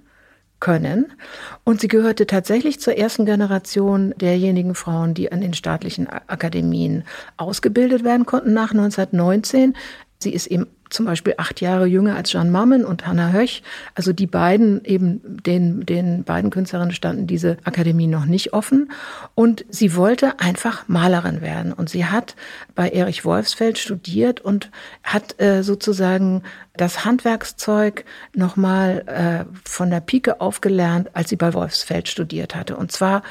können. 0.65 1.13
Und 1.63 1.83
sie 1.83 1.89
gehörte 1.89 2.27
tatsächlich 2.27 2.81
zur 2.81 2.97
ersten 2.97 3.27
Generation 3.27 4.15
derjenigen 4.17 4.75
Frauen, 4.75 5.13
die 5.13 5.31
an 5.31 5.43
den 5.43 5.53
staatlichen 5.53 6.09
Akademien 6.09 7.05
ausgebildet 7.37 8.03
werden 8.03 8.25
konnten 8.25 8.55
nach 8.55 8.71
1919. 8.71 9.75
Sie 10.25 10.33
ist 10.33 10.47
eben 10.47 10.67
zum 10.91 11.07
Beispiel 11.07 11.35
acht 11.37 11.61
Jahre 11.61 11.87
jünger 11.87 12.17
als 12.17 12.33
Jeanne 12.33 12.51
Mammen 12.51 12.85
und 12.85 13.07
Hannah 13.07 13.33
Höch. 13.33 13.63
Also 13.95 14.13
die 14.13 14.27
beiden, 14.27 14.85
eben 14.85 15.21
den, 15.25 15.85
den 15.87 16.25
beiden 16.25 16.51
Künstlerinnen 16.51 16.95
standen 16.95 17.27
diese 17.27 17.59
Akademie 17.65 18.07
noch 18.07 18.25
nicht 18.25 18.53
offen. 18.53 18.91
Und 19.35 19.65
sie 19.69 19.97
wollte 19.97 20.41
einfach 20.41 20.89
Malerin 20.89 21.41
werden. 21.41 21.73
Und 21.73 21.89
sie 21.91 22.07
hat 22.07 22.37
bei 22.75 22.89
Erich 22.89 23.25
Wolfsfeld 23.25 23.79
studiert 23.79 24.41
und 24.41 24.71
hat 25.03 25.41
äh, 25.41 25.63
sozusagen 25.63 26.43
das 26.77 27.05
Handwerkszeug 27.05 28.05
nochmal 28.35 29.05
äh, 29.07 29.45
von 29.65 29.91
der 29.91 30.01
Pike 30.01 30.41
aufgelernt, 30.41 31.11
als 31.13 31.29
sie 31.29 31.37
bei 31.37 31.55
Wolfsfeld 31.55 32.09
studiert 32.09 32.55
hatte. 32.55 32.77
Und 32.77 32.93
zwar 32.93 33.23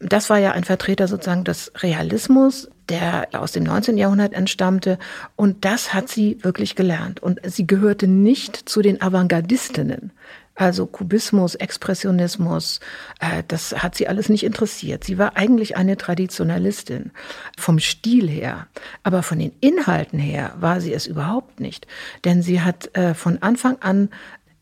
das 0.00 0.28
war 0.28 0.38
ja 0.38 0.52
ein 0.52 0.64
Vertreter 0.64 1.08
sozusagen 1.08 1.44
des 1.44 1.72
Realismus, 1.76 2.68
der 2.88 3.28
aus 3.32 3.52
dem 3.52 3.64
19. 3.64 3.96
Jahrhundert 3.96 4.32
entstammte. 4.32 4.98
Und 5.36 5.64
das 5.64 5.94
hat 5.94 6.08
sie 6.08 6.38
wirklich 6.42 6.74
gelernt. 6.74 7.22
Und 7.22 7.40
sie 7.44 7.66
gehörte 7.66 8.06
nicht 8.06 8.68
zu 8.68 8.82
den 8.82 9.00
Avantgardistinnen. 9.00 10.12
Also 10.56 10.86
Kubismus, 10.86 11.56
Expressionismus, 11.56 12.78
äh, 13.18 13.42
das 13.48 13.82
hat 13.82 13.96
sie 13.96 14.06
alles 14.06 14.28
nicht 14.28 14.44
interessiert. 14.44 15.02
Sie 15.02 15.18
war 15.18 15.36
eigentlich 15.36 15.76
eine 15.76 15.96
Traditionalistin 15.96 17.10
vom 17.58 17.80
Stil 17.80 18.28
her, 18.28 18.68
aber 19.02 19.24
von 19.24 19.40
den 19.40 19.52
Inhalten 19.60 20.20
her 20.20 20.54
war 20.60 20.80
sie 20.80 20.92
es 20.92 21.08
überhaupt 21.08 21.58
nicht. 21.58 21.88
Denn 22.24 22.40
sie 22.40 22.60
hat 22.60 22.96
äh, 22.96 23.14
von 23.14 23.42
Anfang 23.42 23.78
an 23.80 24.10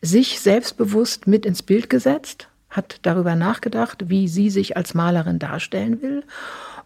sich 0.01 0.41
selbstbewusst 0.41 1.27
mit 1.27 1.45
ins 1.45 1.63
Bild 1.63 1.91
gesetzt, 1.91 2.49
hat 2.71 2.99
darüber 3.03 3.35
nachgedacht, 3.35 4.09
wie 4.09 4.29
sie 4.29 4.49
sich 4.49 4.79
als 4.79 4.95
Malerin 4.95 5.39
darstellen 5.39 6.01
will 6.01 6.25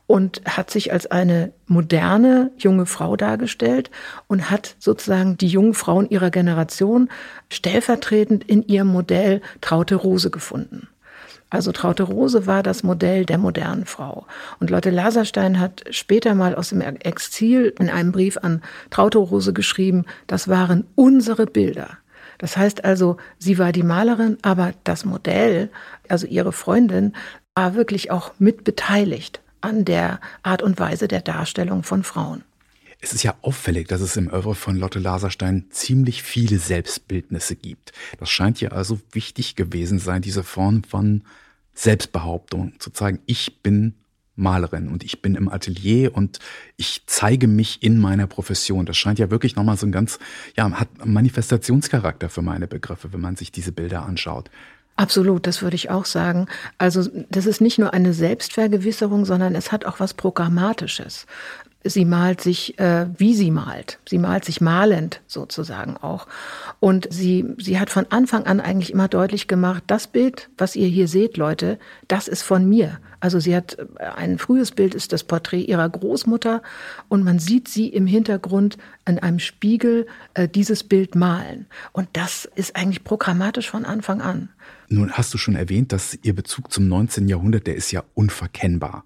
und 0.07 0.41
hat 0.45 0.71
sich 0.71 0.93
als 0.93 1.11
eine 1.11 1.53
moderne 1.67 2.53
junge 2.59 2.87
Frau 2.87 3.17
dargestellt 3.17 3.91
und 4.29 4.51
hat 4.51 4.77
sozusagen 4.79 5.37
die 5.37 5.49
jungen 5.49 5.75
Frauen 5.75 6.09
ihrer 6.09 6.31
Generation 6.31 7.09
stellvertretend 7.51 8.45
in 8.45 8.67
ihrem 8.67 8.89
Modell 8.89 9.41
Traute 9.61 9.97
Rose 9.97 10.31
gefunden. 10.31 10.89
Also 11.49 11.73
Traute 11.73 12.03
Rose 12.03 12.47
war 12.47 12.63
das 12.63 12.83
Modell 12.83 13.25
der 13.25 13.39
modernen 13.39 13.87
Frau. 13.87 14.27
Und 14.59 14.71
Lotte 14.71 14.91
Laserstein 14.91 15.61
hat 15.61 15.85
später 15.91 16.35
mal 16.35 16.55
aus 16.55 16.71
dem 16.71 16.81
Exil 16.81 17.73
in 17.79 17.89
einem 17.89 18.13
Brief 18.13 18.37
an 18.39 18.63
Traute 18.91 19.19
Rose 19.19 19.53
geschrieben, 19.53 20.07
das 20.27 20.49
waren 20.49 20.85
unsere 20.97 21.47
Bilder. 21.47 21.99
Das 22.39 22.57
heißt 22.57 22.85
also, 22.85 23.17
sie 23.39 23.59
war 23.59 23.73
die 23.73 23.85
Malerin, 23.85 24.39
aber 24.43 24.75
das 24.85 25.05
Modell, 25.05 25.71
also 26.09 26.27
ihre 26.27 26.53
Freundin, 26.53 27.15
war 27.55 27.75
wirklich 27.75 28.11
auch 28.11 28.33
mit 28.39 28.65
beteiligt 28.65 29.41
an 29.66 29.85
der 29.85 30.20
Art 30.44 30.62
und 30.62 30.78
Weise 30.78 31.08
der 31.08 31.20
Darstellung 31.20 31.82
von 31.82 32.04
Frauen. 32.04 32.44
Es 33.00 33.12
ist 33.12 33.25
ja 33.25 33.35
auffällig, 33.42 33.88
dass 33.88 34.00
es 34.00 34.16
im 34.16 34.32
Oeuvre 34.32 34.54
von 34.54 34.76
Lotte 34.76 35.00
Laserstein 35.00 35.66
ziemlich 35.70 36.23
viele 36.23 36.58
Selbstbildnisse 36.58 37.56
gibt. 37.56 37.92
Das 38.18 38.30
scheint 38.30 38.61
ja 38.61 38.70
also 38.70 39.00
wichtig 39.12 39.56
gewesen 39.56 39.99
sein, 39.99 40.23
diese 40.23 40.44
Form 40.44 40.82
von 40.85 41.23
Selbstbehauptung, 41.75 42.78
zu 42.78 42.90
zeigen, 42.90 43.18
ich 43.26 43.61
bin 43.62 43.94
Malerin 44.37 44.88
und 44.88 45.02
ich 45.02 45.20
bin 45.20 45.35
im 45.35 45.49
Atelier 45.49 46.14
und 46.14 46.38
ich 46.76 47.02
zeige 47.06 47.49
mich 47.49 47.82
in 47.82 47.99
meiner 47.99 48.26
Profession. 48.26 48.87
Das 48.87 48.96
scheint 48.96 49.18
ja 49.18 49.30
wirklich 49.30 49.56
nochmal 49.56 49.76
so 49.76 49.87
ein 49.87 49.92
ganz, 49.92 50.18
ja, 50.56 50.70
hat 50.70 50.88
Manifestationscharakter 51.04 52.28
für 52.28 52.42
meine 52.42 52.66
Begriffe, 52.66 53.12
wenn 53.12 53.20
man 53.20 53.37
sich 53.37 53.50
diese 53.50 53.73
Bilder 53.73 54.04
anschaut. 54.04 54.50
Absolut, 54.97 55.47
das 55.47 55.61
würde 55.61 55.76
ich 55.76 55.91
auch 55.91 56.07
sagen. 56.07 56.47
Also 56.79 57.09
das 57.29 57.45
ist 57.45 57.61
nicht 57.61 57.79
nur 57.79 57.93
eine 57.93 58.15
Selbstvergewisserung, 58.15 59.26
sondern 59.26 59.55
es 59.55 59.71
hat 59.71 59.85
auch 59.85 60.00
was 60.00 60.15
Programmatisches. 60.15 61.26
Sie 61.85 62.05
malt 62.05 62.41
sich, 62.41 62.79
äh, 62.81 63.07
wie 63.17 63.35
sie 63.35 63.50
malt. 63.50 63.99
Sie 64.09 64.19
malt 64.19 64.45
sich 64.45 64.61
malend 64.61 65.21
sozusagen 65.26 65.97
auch. 65.99 66.26
Und 66.81 67.07
sie, 67.11 67.45
sie 67.59 67.79
hat 67.79 67.91
von 67.91 68.07
Anfang 68.11 68.45
an 68.47 68.61
eigentlich 68.61 68.93
immer 68.93 69.07
deutlich 69.07 69.47
gemacht, 69.47 69.85
das 69.87 70.09
Bild, 70.09 70.49
was 70.59 70.75
ihr 70.75 70.88
hier 70.88 71.07
seht, 71.07 71.37
Leute, 71.37 71.79
das 72.09 72.26
ist 72.26 72.43
von 72.43 72.69
mir. 72.69 72.99
Also 73.21 73.38
sie 73.38 73.55
hat 73.55 73.79
äh, 73.79 74.05
ein 74.17 74.38
frühes 74.38 74.73
Bild 74.73 74.95
ist 74.95 75.12
das 75.12 75.25
Porträt 75.25 75.61
ihrer 75.61 75.88
Großmutter 75.88 76.62
und 77.09 77.23
man 77.23 77.38
sieht 77.38 77.69
sie 77.69 77.88
im 77.88 78.07
Hintergrund 78.07 78.79
an 79.05 79.19
einem 79.19 79.38
Spiegel 79.38 80.07
äh, 80.35 80.49
dieses 80.49 80.83
Bild 80.83 81.15
malen. 81.15 81.67
Und 81.93 82.09
das 82.15 82.49
ist 82.57 82.75
eigentlich 82.75 83.05
programmatisch 83.05 83.71
von 83.71 83.85
Anfang 83.85 84.23
an. 84.23 84.49
Nun 84.88 85.12
hast 85.12 85.33
du 85.35 85.38
schon 85.38 85.57
erwähnt, 85.57 85.93
dass 85.93 86.19
Ihr 86.23 86.35
Bezug 86.35 86.73
zum 86.73 86.88
19. 86.88 87.28
Jahrhundert, 87.28 87.66
der 87.66 87.76
ist 87.76 87.90
ja 87.90 88.05
unverkennbar. 88.14 89.05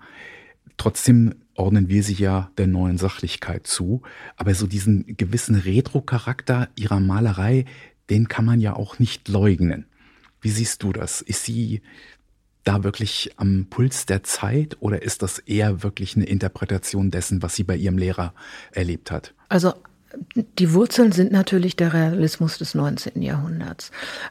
Trotzdem 0.77 1.35
ordnen 1.55 1.89
wir 1.89 2.03
sie 2.03 2.15
ja 2.15 2.51
der 2.57 2.67
neuen 2.67 2.99
Sachlichkeit 2.99 3.67
zu. 3.67 4.03
Aber 4.37 4.55
so 4.55 4.67
diesen 4.67 5.17
gewissen 5.17 5.55
Retro-Charakter 5.55 6.69
ihrer 6.75 7.01
Malerei, 7.01 7.67
den 8.09 8.29
kann 8.29 8.45
man 8.45 8.61
ja 8.61 8.75
auch 8.75 8.99
nicht 8.99 9.29
leugnen. 9.29 9.87
Wie 10.41 10.51
siehst 10.51 10.83
du 10.83 10.93
das? 10.93 11.21
Ist 11.21 11.45
sie 11.45 11.83
da 12.65 12.83
wirklich 12.83 13.33
am 13.37 13.67
Puls 13.69 14.07
der 14.07 14.23
Zeit 14.23 14.77
oder 14.81 15.03
ist 15.03 15.23
das 15.23 15.39
eher 15.39 15.83
wirklich 15.83 16.17
eine 16.17 16.27
Interpretation 16.27 17.11
dessen, 17.11 17.43
was 17.43 17.57
sie 17.57 17.65
bei 17.65 17.77
ihrem 17.77 17.99
Lehrer 17.99 18.35
erlebt 18.73 19.11
hat? 19.11 19.35
Also 19.49 19.75
die 20.59 20.73
Wurzeln 20.73 21.13
sind 21.13 21.31
natürlich 21.31 21.77
der 21.77 21.93
Realismus 21.93 22.59
des 22.59 22.75
19. 22.75 23.23
Jahrhunderts. 23.23 23.91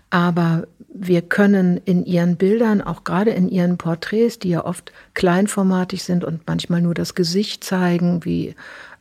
Aber 0.09 0.67
wir 0.93 1.21
können 1.21 1.77
in 1.85 2.05
ihren 2.05 2.35
Bildern, 2.35 2.81
auch 2.81 3.03
gerade 3.03 3.31
in 3.31 3.49
ihren 3.49 3.77
Porträts, 3.77 4.39
die 4.39 4.49
ja 4.49 4.65
oft 4.65 4.91
kleinformatig 5.13 6.03
sind 6.03 6.23
und 6.23 6.41
manchmal 6.47 6.81
nur 6.81 6.93
das 6.93 7.15
Gesicht 7.15 7.63
zeigen, 7.63 8.25
wie 8.25 8.55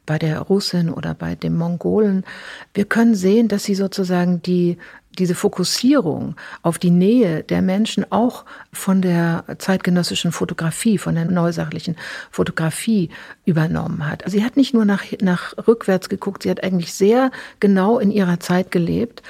bei 0.06 0.18
der 0.18 0.40
Russin 0.40 0.90
oder 0.90 1.14
bei 1.14 1.34
dem 1.34 1.56
Mongolen, 1.56 2.24
wir 2.72 2.86
können 2.86 3.14
sehen, 3.14 3.48
dass 3.48 3.64
sie 3.64 3.74
sozusagen 3.74 4.40
die 4.42 4.78
diese 5.18 5.34
Fokussierung 5.34 6.36
auf 6.62 6.78
die 6.78 6.90
Nähe 6.90 7.42
der 7.42 7.60
Menschen 7.60 8.10
auch 8.10 8.44
von 8.72 9.02
der 9.02 9.44
zeitgenössischen 9.58 10.32
Fotografie, 10.32 10.96
von 10.96 11.16
der 11.16 11.24
neusachlichen 11.24 11.96
Fotografie 12.30 13.10
übernommen 13.44 14.08
hat. 14.08 14.22
Sie 14.26 14.44
hat 14.44 14.56
nicht 14.56 14.74
nur 14.74 14.84
nach, 14.84 15.02
nach 15.20 15.54
rückwärts 15.66 16.08
geguckt, 16.08 16.44
sie 16.44 16.50
hat 16.50 16.62
eigentlich 16.62 16.94
sehr 16.94 17.30
genau 17.58 17.98
in 17.98 18.12
ihrer 18.12 18.38
Zeit 18.40 18.70
gelebt 18.70 19.22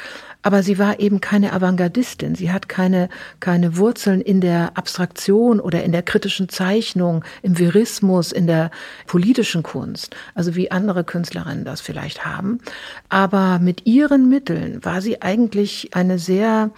aber 0.43 0.63
sie 0.63 0.79
war 0.79 1.01
eben 1.01 1.21
keine 1.21 1.53
Avantgardistin. 1.53 2.35
Sie 2.35 2.53
hat 2.53 2.69
keine, 2.69 3.09
keine 3.41 3.77
Wurzeln 3.77 4.21
in 4.21 4.41
der 4.41 4.77
Abstraktion 4.77 5.61
oder 5.61 5.83
in 5.83 5.93
der 5.93 6.03
kritischen 6.03 6.49
Zeichnung, 6.49 7.25
im 7.43 7.59
Verismus, 7.59 8.33
in 8.33 8.47
der 8.47 8.71
politischen 9.07 9.63
Kunst, 9.63 10.15
also 10.35 10.55
wie 10.55 10.71
andere 10.71 11.05
Künstlerinnen 11.05 11.65
das 11.65 11.81
vielleicht 11.81 12.25
haben. 12.25 12.61
Aber 13.09 13.59
mit 13.59 13.87
ihren 13.87 14.29
Mitteln 14.29 14.85
war 14.85 15.03
sie 15.03 15.23
eigentlich 15.23 15.91
eine 15.95 16.19
sehr, 16.19 16.71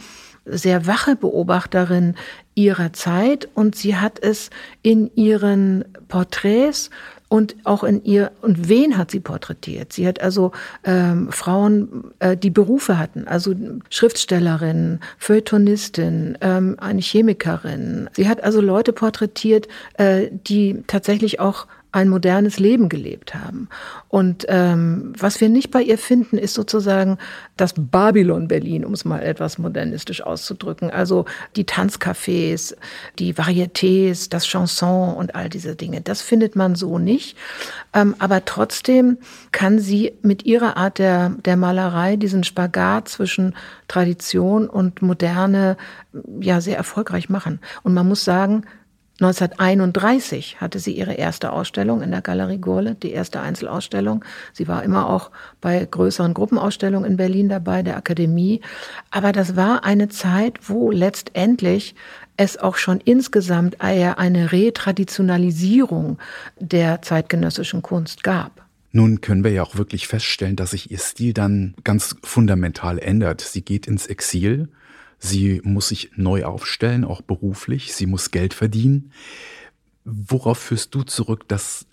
sehr 0.47 0.87
wache 0.87 1.17
Beobachterin 1.17 2.15
ihrer 2.55 2.93
Zeit 2.93 3.49
und 3.55 3.77
sie 3.77 3.97
hat 3.97 4.19
es 4.23 4.51
in 4.83 5.11
ihren 5.15 5.85
Porträts 6.09 6.91
und 7.31 7.55
auch 7.63 7.85
in 7.85 8.03
ihr, 8.05 8.33
und 8.43 8.69
wen 8.69 8.99
hat 8.99 9.13
sie 9.13 9.21
porträtiert? 9.21 9.93
Sie 9.93 10.07
hat 10.07 10.21
also 10.21 10.51
ähm, 10.83 11.31
Frauen, 11.31 12.11
äh, 12.19 12.37
die 12.37 12.51
Berufe 12.51 12.99
hatten, 12.99 13.29
also 13.29 13.55
Schriftstellerin, 13.89 14.99
Feuilletonistin, 15.17 16.37
ähm, 16.41 16.75
eine 16.81 17.01
Chemikerin. 17.01 18.11
Sie 18.15 18.29
hat 18.29 18.43
also 18.43 18.61
Leute 18.61 18.93
porträtiert, 18.93 19.69
äh, 19.95 20.27
die 20.33 20.83
tatsächlich 20.89 21.39
auch 21.39 21.69
ein 21.93 22.09
modernes 22.09 22.59
Leben 22.59 22.89
gelebt 22.89 23.35
haben. 23.35 23.69
Und 24.09 24.47
ähm, 24.49 25.13
was 25.19 25.41
wir 25.41 25.49
nicht 25.49 25.71
bei 25.71 25.83
ihr 25.83 25.99
finden, 25.99 26.39
ist 26.39 26.55
sozusagen 26.55 27.19
das 27.57 27.75
Babylon 27.77 28.49
Berlin, 28.49 28.85
um 28.85 28.93
es 28.93 29.05
mal 29.05 29.21
etwas 29.23 29.59
modernistisch 29.59 30.23
auszudrücken. 30.23 30.91
Also 30.91 31.25
die 31.57 31.65
Tanzcafés, 31.65 32.75
die 33.19 33.35
Varietés, 33.35 34.29
das 34.31 34.47
Chanson 34.47 35.15
und 35.15 35.35
all 35.35 35.49
diese 35.49 35.77
Dinge. 35.77 36.01
Das 36.01 36.23
findet 36.23 36.57
man 36.57 36.75
so 36.75 36.99
nicht. 36.99 37.37
Ähm, 37.93 38.15
aber 38.19 38.45
trotzdem 38.45 39.19
kann 39.53 39.79
sie 39.79 40.13
mit 40.23 40.45
ihrer 40.45 40.77
Art 40.77 40.99
der, 40.99 41.31
der 41.45 41.57
Malerei 41.57 42.17
diesen 42.17 42.45
Spagat 42.45 43.09
zwischen 43.09 43.55
Tradition 43.89 44.69
und 44.69 45.03
Moderne 45.03 45.77
ja 46.41 46.61
sehr 46.61 46.77
erfolgreich 46.77 47.29
machen. 47.29 47.61
Und 47.83 47.95
man 47.95 48.07
muss 48.09 48.25
sagen, 48.25 48.65
1931 49.21 50.63
hatte 50.63 50.79
sie 50.79 50.93
ihre 50.93 51.13
erste 51.13 51.53
Ausstellung 51.53 52.01
in 52.01 52.11
der 52.11 52.23
Galerie 52.23 52.57
Gurle, 52.59 52.95
die 52.95 53.11
erste 53.11 53.41
Einzelausstellung. 53.41 54.25
Sie 54.55 54.67
war 54.67 54.83
immer 54.83 55.11
auch 55.11 55.31
bei 55.61 55.85
größeren 55.85 56.33
Gruppenausstellungen 56.33 57.11
in 57.11 57.17
Berlin 57.19 57.51
dabei, 57.51 57.83
der 57.83 57.99
Akademie. 57.99 58.63
Aber 59.11 59.33
das 59.33 59.57
war 59.57 59.85
eine 59.85 60.09
Zeit, 60.09 60.59
wo 60.63 60.91
letztendlich 60.91 61.95
es 62.39 62.57
auch 62.57 62.77
schon 62.77 63.01
insgesamt 63.01 63.83
eine 63.83 64.53
Retraditionalisierung 64.53 66.19
der 66.59 67.03
zeitgenössischen 67.03 67.83
Kunst 67.83 68.25
gab. 68.25 68.65
Nun 68.93 69.21
können 69.21 69.45
wir 69.45 69.53
ja 69.53 69.63
auch 69.63 69.77
wirklich 69.77 70.09
feststellen, 70.09 70.57
dass 70.57 70.71
sich 70.71 70.91
ihr 70.91 70.99
Stil 70.99 71.35
dann 71.35 71.75
ganz 71.85 72.17
fundamental 72.25 72.99
ändert. 72.99 73.43
Sie 73.43 73.63
geht 73.63 73.87
ins 73.87 74.07
Exil 74.07 74.71
Sie 75.21 75.61
muss 75.63 75.89
sich 75.89 76.11
neu 76.17 76.45
aufstellen, 76.45 77.05
auch 77.05 77.21
beruflich. 77.21 77.95
Sie 77.95 78.07
muss 78.07 78.31
Geld 78.31 78.55
verdienen. 78.55 79.13
Worauf 80.05 80.59
führst 80.59 80.95
du 80.95 81.03
zurück, 81.03 81.47
dass 81.47 81.87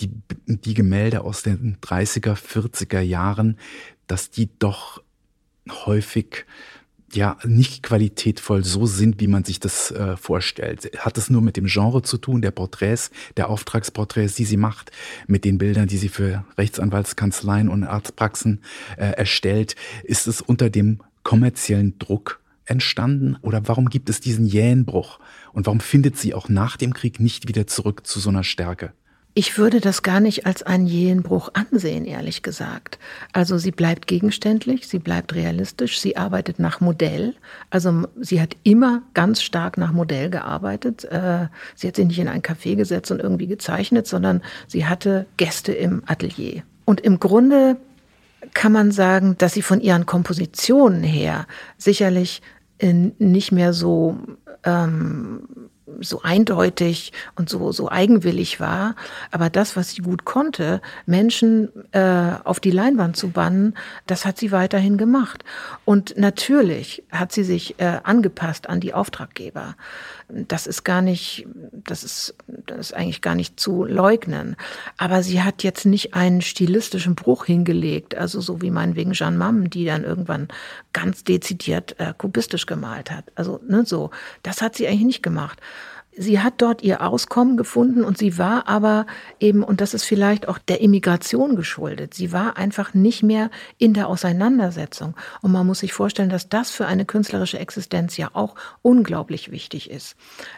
die, 0.00 0.10
die 0.46 0.74
Gemälde 0.74 1.22
aus 1.22 1.44
den 1.44 1.78
30er, 1.80 2.34
40er 2.34 3.00
Jahren, 3.00 3.58
dass 4.08 4.30
die 4.30 4.50
doch 4.58 5.02
häufig 5.70 6.44
ja 7.12 7.38
nicht 7.44 7.84
qualitätvoll 7.84 8.64
so 8.64 8.86
sind, 8.86 9.20
wie 9.20 9.28
man 9.28 9.44
sich 9.44 9.60
das 9.60 9.92
äh, 9.92 10.16
vorstellt. 10.16 10.90
Hat 10.98 11.16
es 11.16 11.30
nur 11.30 11.42
mit 11.42 11.56
dem 11.56 11.66
Genre 11.66 12.02
zu 12.02 12.18
tun, 12.18 12.42
der 12.42 12.50
Porträts, 12.50 13.12
der 13.36 13.50
Auftragsporträts, 13.50 14.34
die 14.34 14.44
sie 14.44 14.56
macht, 14.56 14.90
mit 15.28 15.44
den 15.44 15.58
Bildern, 15.58 15.86
die 15.86 15.96
sie 15.96 16.08
für 16.08 16.44
Rechtsanwaltskanzleien 16.58 17.68
und 17.68 17.84
Arztpraxen 17.84 18.62
äh, 18.96 19.12
erstellt? 19.12 19.76
Ist 20.02 20.26
es 20.26 20.40
unter 20.40 20.70
dem 20.70 21.00
kommerziellen 21.22 22.00
Druck 22.00 22.40
entstanden 22.66 23.36
oder 23.42 23.66
warum 23.66 23.88
gibt 23.88 24.08
es 24.10 24.20
diesen 24.20 24.46
jähen 24.46 24.84
Bruch 24.84 25.18
und 25.52 25.66
warum 25.66 25.80
findet 25.80 26.16
sie 26.16 26.34
auch 26.34 26.48
nach 26.48 26.76
dem 26.76 26.94
Krieg 26.94 27.20
nicht 27.20 27.48
wieder 27.48 27.66
zurück 27.66 28.06
zu 28.06 28.20
so 28.20 28.30
einer 28.30 28.44
Stärke? 28.44 28.92
Ich 29.36 29.58
würde 29.58 29.80
das 29.80 30.04
gar 30.04 30.20
nicht 30.20 30.46
als 30.46 30.62
einen 30.62 30.86
jähen 30.86 31.24
Bruch 31.24 31.48
ansehen, 31.54 32.04
ehrlich 32.04 32.44
gesagt. 32.44 33.00
Also 33.32 33.58
sie 33.58 33.72
bleibt 33.72 34.06
gegenständlich, 34.06 34.86
sie 34.86 35.00
bleibt 35.00 35.34
realistisch, 35.34 35.98
sie 35.98 36.16
arbeitet 36.16 36.60
nach 36.60 36.80
Modell. 36.80 37.34
Also 37.68 38.06
sie 38.20 38.40
hat 38.40 38.56
immer 38.62 39.02
ganz 39.12 39.42
stark 39.42 39.76
nach 39.76 39.90
Modell 39.90 40.30
gearbeitet. 40.30 41.04
Äh, 41.06 41.48
sie 41.74 41.88
hat 41.88 41.96
sich 41.96 42.06
nicht 42.06 42.20
in 42.20 42.28
ein 42.28 42.42
Café 42.42 42.76
gesetzt 42.76 43.10
und 43.10 43.20
irgendwie 43.20 43.48
gezeichnet, 43.48 44.06
sondern 44.06 44.40
sie 44.68 44.86
hatte 44.86 45.26
Gäste 45.36 45.72
im 45.72 46.04
Atelier. 46.06 46.62
Und 46.84 47.00
im 47.00 47.18
Grunde 47.18 47.76
kann 48.52 48.72
man 48.72 48.92
sagen, 48.92 49.36
dass 49.38 49.54
sie 49.54 49.62
von 49.62 49.80
ihren 49.80 50.06
Kompositionen 50.06 51.02
her 51.02 51.46
sicherlich 51.78 52.42
nicht 53.18 53.52
mehr 53.52 53.72
so 53.72 54.18
ähm, 54.64 55.70
so 56.00 56.22
eindeutig 56.22 57.12
und 57.36 57.48
so, 57.48 57.72
so 57.72 57.90
eigenwillig 57.90 58.60
war. 58.60 58.96
Aber 59.30 59.50
das, 59.50 59.76
was 59.76 59.90
sie 59.90 60.02
gut 60.02 60.24
konnte, 60.24 60.80
Menschen 61.06 61.68
äh, 61.92 62.32
auf 62.44 62.60
die 62.60 62.70
Leinwand 62.70 63.16
zu 63.16 63.30
bannen, 63.30 63.74
das 64.06 64.24
hat 64.24 64.38
sie 64.38 64.52
weiterhin 64.52 64.96
gemacht. 64.96 65.44
Und 65.84 66.16
natürlich 66.16 67.04
hat 67.10 67.32
sie 67.32 67.44
sich 67.44 67.78
äh, 67.78 68.00
angepasst 68.02 68.68
an 68.68 68.80
die 68.80 68.94
Auftraggeber. 68.94 69.76
Das 70.28 70.66
ist 70.66 70.84
gar 70.84 71.02
nicht, 71.02 71.46
das 71.84 72.02
ist, 72.02 72.34
das 72.46 72.78
ist 72.78 72.94
eigentlich 72.94 73.20
gar 73.20 73.34
nicht 73.34 73.60
zu 73.60 73.84
leugnen. 73.84 74.56
Aber 74.96 75.22
sie 75.22 75.42
hat 75.42 75.62
jetzt 75.62 75.84
nicht 75.84 76.14
einen 76.14 76.40
stilistischen 76.40 77.14
Bruch 77.14 77.44
hingelegt, 77.44 78.14
also 78.14 78.40
so 78.40 78.62
wie 78.62 78.70
meinetwegen 78.70 79.12
Jeanne 79.12 79.36
Mamme, 79.36 79.68
die 79.68 79.84
dann 79.84 80.02
irgendwann 80.02 80.48
ganz 80.92 81.24
dezidiert 81.24 81.96
äh, 81.98 82.14
kubistisch 82.16 82.64
gemalt 82.64 83.10
hat. 83.10 83.26
Also 83.34 83.60
ne, 83.68 83.84
so, 83.84 84.10
das 84.42 84.62
hat 84.62 84.76
sie 84.76 84.88
eigentlich 84.88 85.04
nicht 85.04 85.22
gemacht. 85.22 85.60
Sie 86.16 86.40
hat 86.40 86.54
dort 86.58 86.82
ihr 86.82 87.02
Auskommen 87.02 87.56
gefunden 87.56 88.04
und 88.04 88.18
sie 88.18 88.38
war 88.38 88.68
aber 88.68 89.06
eben, 89.40 89.62
und 89.62 89.80
das 89.80 89.94
ist 89.94 90.04
vielleicht 90.04 90.48
auch 90.48 90.58
der 90.58 90.80
Immigration 90.80 91.56
geschuldet, 91.56 92.14
sie 92.14 92.32
war 92.32 92.56
einfach 92.56 92.94
nicht 92.94 93.22
mehr 93.22 93.50
in 93.78 93.94
der 93.94 94.08
Auseinandersetzung. 94.08 95.14
Und 95.42 95.52
man 95.52 95.66
muss 95.66 95.80
sich 95.80 95.92
vorstellen, 95.92 96.28
dass 96.28 96.48
das 96.48 96.70
für 96.70 96.86
eine 96.86 97.04
künstlerische 97.04 97.58
Existenz 97.58 98.16
ja 98.16 98.30
auch 98.32 98.54
unglaublich 98.82 99.50
wichtig 99.50 99.90
ist. 99.90 100.16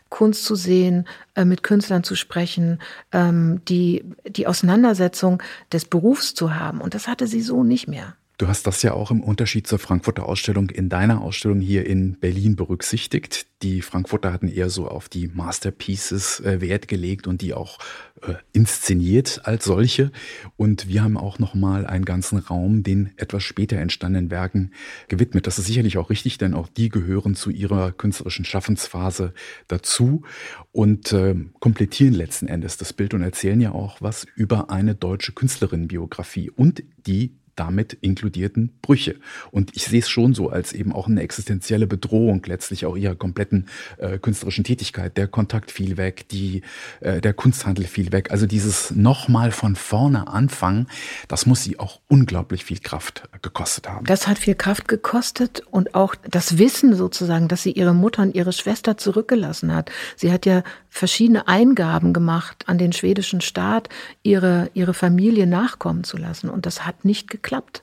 Kunst 0.09 0.45
zu 0.45 0.55
sehen, 0.55 1.07
äh, 1.35 1.45
mit 1.45 1.63
Künstlern 1.63 2.05
zu 2.05 2.17
sprechen, 2.17 2.81
ähm, 3.13 3.63
die, 3.69 4.05
die 4.29 4.47
Auseinandersetzung 4.47 5.43
des 5.73 5.85
Berufs 5.85 6.35
zu 6.35 6.55
haben. 6.55 6.81
Und 6.81 6.95
das 6.95 7.09
hatte 7.09 7.27
sie 7.27 7.41
so 7.41 7.65
nicht 7.65 7.89
mehr. 7.89 8.15
Du 8.39 8.49
hast 8.49 8.67
das 8.67 8.83
ja 8.83 8.93
auch 8.93 9.11
im 9.11 9.23
Unterschied 9.23 9.67
zur 9.67 9.79
Frankfurter 9.79 10.27
Ausstellung 10.27 10.69
in 10.69 10.91
deiner 10.91 11.23
Ausstellung 11.23 11.61
hier 11.61 11.87
in 11.87 12.19
Berlin 12.19 12.55
berücksichtigt. 12.55 13.47
Die 13.63 13.81
Frankfurter 13.81 14.31
hatten 14.31 14.49
eher 14.49 14.69
so 14.69 14.89
auf 14.89 15.09
die 15.09 15.29
Masterpieces 15.29 16.41
äh, 16.41 16.61
Wert 16.61 16.87
gelegt 16.87 17.27
und 17.27 17.41
die 17.41 17.55
auch 17.55 17.79
äh, 18.21 18.35
inszeniert 18.53 19.41
als 19.45 19.65
solche. 19.65 20.13
Und 20.59 20.87
wir 20.87 21.03
haben 21.03 21.17
auch 21.17 21.39
nochmal 21.39 21.87
einen 21.87 22.05
ganzen 22.05 22.37
Raum 22.37 22.83
den 22.83 23.11
etwas 23.17 23.43
später 23.43 23.79
entstandenen 23.79 24.31
Werken 24.31 24.73
gewidmet. 25.09 25.47
Das 25.47 25.59
ist 25.59 25.65
sicherlich 25.65 25.97
auch 25.97 26.11
richtig, 26.11 26.37
denn 26.37 26.53
auch 26.53 26.69
die 26.69 26.91
gehören 26.91 27.37
zu 27.37 27.49
ihrer 27.49 27.91
künstlerischen 27.91 28.45
Schaffensphase 28.45 29.33
dazu 29.67 30.25
und 30.73 31.11
äh, 31.15 31.37
komplettieren 31.59 32.13
letzten 32.13 32.49
Endes 32.49 32.77
das 32.77 32.93
Bild 32.93 33.15
und 33.15 33.23
erzählen 33.23 33.63
ja 33.63 33.73
auch 33.73 34.03
was 34.03 34.27
über 34.35 34.69
eine 34.69 34.95
deutsche 34.95 35.33
Künstlerinnenbiografie 35.33 36.51
und 36.51 36.83
die 37.07 37.33
damit 37.57 37.95
inkludierten 38.01 38.73
Brüche. 38.83 39.17
Und 39.51 39.75
ich 39.75 39.85
sehe 39.85 40.01
es 40.01 40.09
schon 40.09 40.35
so 40.35 40.51
als 40.51 40.73
eben 40.73 40.93
auch 40.93 41.09
eine 41.09 41.23
existenzielle 41.23 41.87
Bedrohung 41.87 42.43
letztlich 42.47 42.87
auch 42.87 42.97
ihrer 42.97 43.15
kompletten 43.15 43.67
äh, 43.99 44.19
künstlerischen 44.19 44.65
Tätigkeit. 44.65 45.17
Der 45.17 45.27
Kontakt 45.27 45.71
fiel 45.71 45.97
weg, 45.97 46.29
die, 46.29 46.63
äh, 47.01 47.21
der 47.21 47.33
Kunsthandel 47.33 47.87
fiel 47.87 48.13
weg. 48.13 48.31
Also 48.31 48.47
dieses 48.47 48.91
nochmal 48.93 49.51
von 49.51 49.77
vorne 49.77 50.29
anfangen, 50.29 50.87
das 51.29 51.47
muss 51.47 51.63
sie 51.63 51.79
auch 51.79 52.01
unglaublich 52.09 52.65
viel 52.65 52.79
Kraft 52.79 53.29
gekostet 53.43 53.89
haben. 53.89 54.07
Das 54.07 54.29
hat 54.29 54.39
viel 54.39 54.55
Kraft 54.55 54.89
gekostet 54.89 55.63
und 55.71 55.95
auch 55.95 56.15
das 56.15 56.59
Wissen 56.59 56.95
sozusagen, 56.95 57.49
dass 57.49 57.63
sie 57.63 57.73
ihre 57.73 57.95
Mutter 57.95 58.23
und 58.23 58.35
ihre 58.35 58.53
Schwester 58.53 58.97
zurückgelassen 58.97 59.75
hat. 59.75 59.91
Sie 60.17 60.31
hat 60.31 60.47
ja 60.47 60.63
verschiedene 60.97 61.47
Eingaben 61.47 62.13
gemacht 62.13 62.65
an 62.67 62.79
den 62.79 62.93
schwedischen 62.93 63.43
Staat, 63.43 63.89
ihre, 64.23 64.71
ihre 64.73 64.95
Familie 64.95 65.47
nachkommen 65.47 66.05
zu 66.05 66.17
lassen. 66.17 66.49
Und 66.49 66.65
das 66.65 66.87
hat 66.87 67.05
nicht 67.05 67.29
geklappt. 67.29 67.83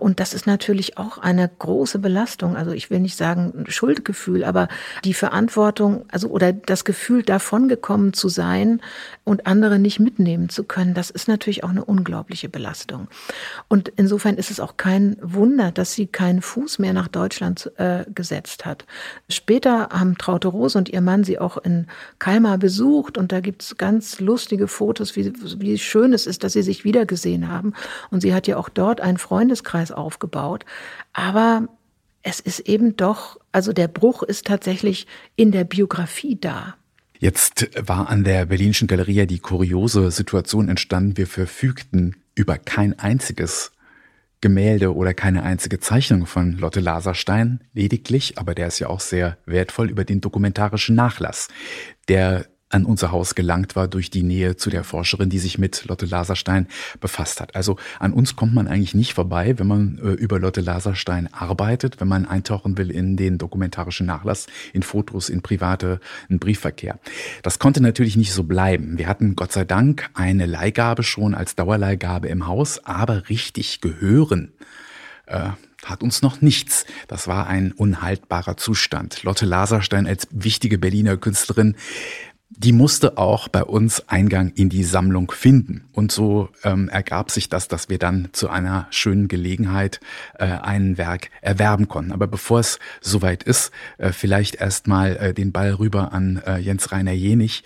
Und 0.00 0.18
das 0.18 0.34
ist 0.34 0.46
natürlich 0.46 0.98
auch 0.98 1.18
eine 1.18 1.48
große 1.58 1.98
Belastung. 1.98 2.56
Also 2.56 2.72
ich 2.72 2.90
will 2.90 3.00
nicht 3.00 3.16
sagen 3.16 3.64
Schuldgefühl, 3.68 4.44
aber 4.44 4.68
die 5.04 5.14
Verantwortung, 5.14 6.04
also 6.10 6.28
oder 6.28 6.52
das 6.52 6.84
Gefühl, 6.84 7.22
davongekommen 7.22 8.12
zu 8.12 8.28
sein 8.28 8.80
und 9.24 9.46
andere 9.46 9.78
nicht 9.78 10.00
mitnehmen 10.00 10.48
zu 10.48 10.64
können, 10.64 10.94
das 10.94 11.10
ist 11.10 11.28
natürlich 11.28 11.64
auch 11.64 11.70
eine 11.70 11.84
unglaubliche 11.84 12.48
Belastung. 12.48 13.08
Und 13.68 13.88
insofern 13.96 14.36
ist 14.36 14.50
es 14.50 14.60
auch 14.60 14.76
kein 14.76 15.16
Wunder, 15.20 15.70
dass 15.70 15.92
sie 15.92 16.06
keinen 16.06 16.42
Fuß 16.42 16.78
mehr 16.78 16.92
nach 16.92 17.08
Deutschland 17.08 17.70
äh, 17.76 18.04
gesetzt 18.14 18.64
hat. 18.64 18.86
Später 19.28 19.88
haben 19.92 20.16
Traute 20.16 20.48
Rose 20.48 20.78
und 20.78 20.88
ihr 20.88 21.00
Mann 21.00 21.24
sie 21.24 21.38
auch 21.38 21.58
in 21.58 21.86
Kalmar 22.18 22.58
besucht 22.58 23.18
und 23.18 23.32
da 23.32 23.40
gibt's 23.40 23.76
ganz 23.76 24.20
lustige 24.20 24.68
Fotos, 24.68 25.16
wie, 25.16 25.32
wie 25.58 25.78
schön 25.78 26.12
es 26.12 26.26
ist, 26.26 26.44
dass 26.44 26.54
sie 26.54 26.62
sich 26.62 26.84
wiedergesehen 26.84 27.48
haben. 27.48 27.74
Und 28.10 28.20
sie 28.20 28.34
hat 28.34 28.46
ja 28.46 28.56
auch 28.56 28.68
dort 28.68 29.00
einen 29.00 29.18
Freundeskreis 29.18 29.89
Freundeskreis 29.90 29.92
aufgebaut. 29.92 30.64
Aber 31.12 31.68
es 32.22 32.40
ist 32.40 32.60
eben 32.60 32.96
doch, 32.96 33.38
also 33.52 33.72
der 33.72 33.88
Bruch 33.88 34.22
ist 34.22 34.46
tatsächlich 34.46 35.06
in 35.36 35.52
der 35.52 35.64
Biografie 35.64 36.38
da. 36.38 36.74
Jetzt 37.18 37.68
war 37.76 38.08
an 38.08 38.24
der 38.24 38.46
Berlinischen 38.46 38.88
Galerie 38.88 39.26
die 39.26 39.40
kuriose 39.40 40.10
Situation 40.10 40.68
entstanden, 40.68 41.16
wir 41.16 41.26
verfügten 41.26 42.16
über 42.34 42.56
kein 42.56 42.98
einziges 42.98 43.72
Gemälde 44.40 44.94
oder 44.94 45.12
keine 45.12 45.42
einzige 45.42 45.80
Zeichnung 45.80 46.24
von 46.24 46.56
Lotte 46.56 46.80
Laserstein, 46.80 47.60
lediglich, 47.74 48.38
aber 48.38 48.54
der 48.54 48.68
ist 48.68 48.78
ja 48.78 48.88
auch 48.88 49.00
sehr 49.00 49.36
wertvoll, 49.44 49.90
über 49.90 50.04
den 50.04 50.22
dokumentarischen 50.22 50.96
Nachlass, 50.96 51.48
der 52.08 52.46
an 52.70 52.84
unser 52.84 53.10
Haus 53.10 53.34
gelangt 53.34 53.76
war 53.76 53.88
durch 53.88 54.10
die 54.10 54.22
Nähe 54.22 54.56
zu 54.56 54.70
der 54.70 54.84
Forscherin, 54.84 55.28
die 55.28 55.38
sich 55.38 55.58
mit 55.58 55.84
Lotte 55.86 56.06
Laserstein 56.06 56.68
befasst 57.00 57.40
hat. 57.40 57.54
Also 57.56 57.76
an 57.98 58.12
uns 58.12 58.36
kommt 58.36 58.54
man 58.54 58.68
eigentlich 58.68 58.94
nicht 58.94 59.12
vorbei, 59.14 59.58
wenn 59.58 59.66
man 59.66 59.98
äh, 59.98 60.12
über 60.12 60.38
Lotte 60.38 60.60
Laserstein 60.60 61.28
arbeitet, 61.32 62.00
wenn 62.00 62.08
man 62.08 62.26
eintauchen 62.26 62.78
will 62.78 62.90
in 62.90 63.16
den 63.16 63.38
dokumentarischen 63.38 64.06
Nachlass, 64.06 64.46
in 64.72 64.82
Fotos, 64.82 65.28
in 65.28 65.42
private, 65.42 66.00
in 66.28 66.38
Briefverkehr. 66.38 66.98
Das 67.42 67.58
konnte 67.58 67.82
natürlich 67.82 68.16
nicht 68.16 68.32
so 68.32 68.44
bleiben. 68.44 68.98
Wir 68.98 69.08
hatten 69.08 69.34
Gott 69.34 69.52
sei 69.52 69.64
Dank 69.64 70.08
eine 70.14 70.46
Leihgabe 70.46 71.02
schon 71.02 71.34
als 71.34 71.56
Dauerleihgabe 71.56 72.28
im 72.28 72.46
Haus, 72.46 72.84
aber 72.84 73.28
richtig 73.28 73.80
gehören. 73.80 74.52
Äh, 75.26 75.50
hat 75.84 76.02
uns 76.02 76.22
noch 76.22 76.42
nichts. 76.42 76.84
Das 77.08 77.26
war 77.26 77.46
ein 77.46 77.72
unhaltbarer 77.72 78.56
Zustand. 78.56 79.22
Lotte 79.22 79.46
Laserstein 79.46 80.06
als 80.06 80.28
wichtige 80.30 80.78
Berliner 80.78 81.16
Künstlerin 81.16 81.74
die 82.50 82.72
musste 82.72 83.16
auch 83.16 83.48
bei 83.48 83.62
uns 83.62 84.08
Eingang 84.08 84.48
in 84.54 84.68
die 84.68 84.82
Sammlung 84.82 85.30
finden. 85.30 85.84
Und 85.92 86.10
so 86.10 86.48
ähm, 86.64 86.88
ergab 86.88 87.30
sich 87.30 87.48
das, 87.48 87.68
dass 87.68 87.88
wir 87.88 87.98
dann 87.98 88.28
zu 88.32 88.50
einer 88.50 88.88
schönen 88.90 89.28
Gelegenheit 89.28 90.00
äh, 90.34 90.46
ein 90.46 90.98
Werk 90.98 91.30
erwerben 91.42 91.86
konnten. 91.86 92.10
Aber 92.10 92.26
bevor 92.26 92.58
es 92.58 92.80
soweit 93.00 93.44
ist, 93.44 93.70
äh, 93.98 94.12
vielleicht 94.12 94.56
erstmal 94.56 95.16
äh, 95.16 95.32
den 95.32 95.52
Ball 95.52 95.74
rüber 95.74 96.12
an 96.12 96.42
äh, 96.44 96.58
Jens 96.58 96.90
Rainer 96.90 97.12
Jenig, 97.12 97.62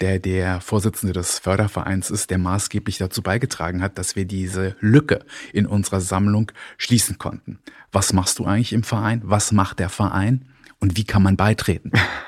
der 0.00 0.20
der 0.20 0.60
Vorsitzende 0.60 1.12
des 1.12 1.40
Fördervereins 1.40 2.08
ist, 2.10 2.30
der 2.30 2.38
maßgeblich 2.38 2.96
dazu 2.96 3.22
beigetragen 3.22 3.82
hat, 3.82 3.98
dass 3.98 4.14
wir 4.14 4.24
diese 4.24 4.76
Lücke 4.78 5.24
in 5.52 5.66
unserer 5.66 6.00
Sammlung 6.00 6.52
schließen 6.76 7.18
konnten. 7.18 7.58
Was 7.90 8.12
machst 8.12 8.38
du 8.38 8.44
eigentlich 8.44 8.72
im 8.72 8.84
Verein? 8.84 9.20
Was 9.24 9.50
macht 9.50 9.80
der 9.80 9.88
Verein? 9.88 10.44
Und 10.78 10.96
wie 10.96 11.04
kann 11.04 11.24
man 11.24 11.36
beitreten? 11.36 11.90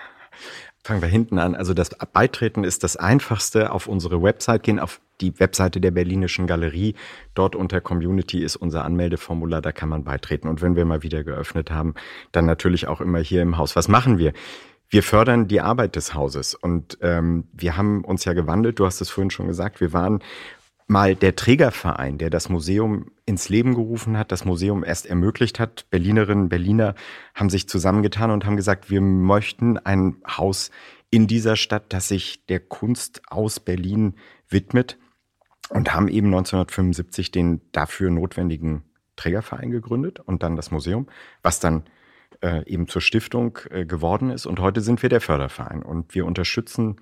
Fangen 0.83 1.03
wir 1.03 1.09
hinten 1.09 1.39
an. 1.39 1.55
Also 1.55 1.75
das 1.75 1.91
Beitreten 1.91 2.65
ist 2.65 2.85
das 2.85 2.97
Einfachste. 2.97 3.73
Auf 3.73 3.87
unsere 3.87 4.23
Website 4.23 4.63
gehen, 4.63 4.79
auf 4.79 5.01
die 5.21 5.39
Webseite 5.39 5.81
der 5.81 5.91
Berlinischen 5.91 6.47
Galerie. 6.47 6.95
Dort 7.35 7.55
unter 7.55 7.81
Community 7.83 8.43
ist 8.43 8.57
unser 8.57 8.85
Anmeldeformular, 8.85 9.61
da 9.61 9.73
kann 9.73 9.91
man 9.91 10.05
beitreten. 10.05 10.49
Und 10.49 10.63
wenn 10.63 10.77
wir 10.77 10.87
mal 10.87 11.03
wieder 11.03 11.23
geöffnet 11.23 11.71
haben, 11.71 11.95
dann 12.33 12.47
natürlich 12.47 12.89
auch 12.89 13.03
immer 13.03 13.19
hier 13.19 13.43
im 13.43 13.59
Haus. 13.59 13.77
Was 13.77 13.89
machen 13.89 14.19
wir? 14.19 14.33
Wir 14.89 15.03
fördern 15.03 15.47
die 15.47 15.61
Arbeit 15.61 15.95
des 15.95 16.15
Hauses 16.15 16.55
und 16.55 16.99
ähm, 17.01 17.45
wir 17.53 17.77
haben 17.77 18.03
uns 18.05 18.25
ja 18.25 18.33
gewandelt. 18.33 18.81
Du 18.81 18.87
hast 18.87 19.01
es 19.01 19.09
vorhin 19.09 19.31
schon 19.31 19.47
gesagt. 19.47 19.81
Wir 19.81 19.93
waren 19.93 20.21
mal 20.91 21.15
der 21.15 21.37
Trägerverein, 21.37 22.19
der 22.19 22.31
das 22.31 22.49
Museum 22.49 23.13
ins 23.25 23.49
Leben 23.49 23.75
gerufen 23.75 24.19
hat, 24.19 24.33
das 24.33 24.45
Museum 24.45 24.83
erst 24.83 25.07
ermöglicht 25.07 25.61
hat. 25.61 25.89
Berlinerinnen, 25.91 26.49
Berliner 26.49 26.97
haben 27.33 27.49
sich 27.49 27.69
zusammengetan 27.69 28.33
und 28.33 28.45
haben 28.45 28.57
gesagt, 28.57 28.91
wir 28.91 29.01
möchten 29.01 29.79
ein 29.79 30.17
Haus 30.27 30.73
in 31.09 31.29
dieser 31.29 31.55
Stadt, 31.55 31.93
das 31.93 32.09
sich 32.09 32.45
der 32.47 32.59
Kunst 32.59 33.23
aus 33.29 33.61
Berlin 33.61 34.17
widmet 34.49 34.99
und 35.69 35.95
haben 35.95 36.09
eben 36.09 36.27
1975 36.27 37.31
den 37.31 37.61
dafür 37.71 38.11
notwendigen 38.11 38.83
Trägerverein 39.15 39.71
gegründet 39.71 40.19
und 40.19 40.43
dann 40.43 40.57
das 40.57 40.73
Museum, 40.73 41.07
was 41.41 41.61
dann 41.61 41.85
äh, 42.43 42.67
eben 42.67 42.89
zur 42.89 43.01
Stiftung 43.01 43.61
äh, 43.71 43.87
geworden 43.87 44.31
ist. 44.31 44.45
Und 44.45 44.59
heute 44.59 44.81
sind 44.81 45.03
wir 45.03 45.09
der 45.09 45.21
Förderverein 45.21 45.85
und 45.85 46.17
wir 46.17 46.27
unterstützen 46.27 46.97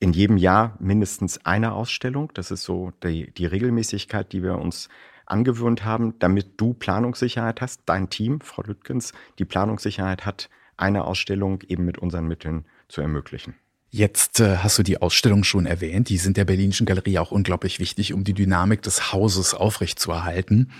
in 0.00 0.12
jedem 0.12 0.38
Jahr 0.38 0.76
mindestens 0.80 1.44
eine 1.44 1.72
Ausstellung. 1.72 2.32
Das 2.34 2.50
ist 2.50 2.62
so 2.62 2.92
die, 3.04 3.32
die 3.32 3.46
Regelmäßigkeit, 3.46 4.32
die 4.32 4.42
wir 4.42 4.58
uns 4.58 4.88
angewöhnt 5.26 5.84
haben, 5.84 6.18
damit 6.18 6.60
du 6.60 6.74
Planungssicherheit 6.74 7.60
hast, 7.60 7.82
dein 7.86 8.10
Team, 8.10 8.40
Frau 8.40 8.62
Lüttgens, 8.62 9.12
die 9.38 9.44
Planungssicherheit 9.44 10.26
hat, 10.26 10.48
eine 10.76 11.04
Ausstellung 11.04 11.60
eben 11.68 11.84
mit 11.84 11.98
unseren 11.98 12.26
Mitteln 12.26 12.64
zu 12.88 13.02
ermöglichen. 13.02 13.54
Jetzt 13.92 14.38
äh, 14.38 14.58
hast 14.58 14.78
du 14.78 14.84
die 14.84 15.02
Ausstellung 15.02 15.42
schon 15.42 15.66
erwähnt. 15.66 16.10
Die 16.10 16.16
sind 16.16 16.36
der 16.36 16.44
Berlinischen 16.44 16.86
Galerie 16.86 17.18
auch 17.18 17.32
unglaublich 17.32 17.80
wichtig, 17.80 18.14
um 18.14 18.22
die 18.22 18.34
Dynamik 18.34 18.82
des 18.82 19.12
Hauses 19.12 19.52
aufrechtzuerhalten. 19.52 20.70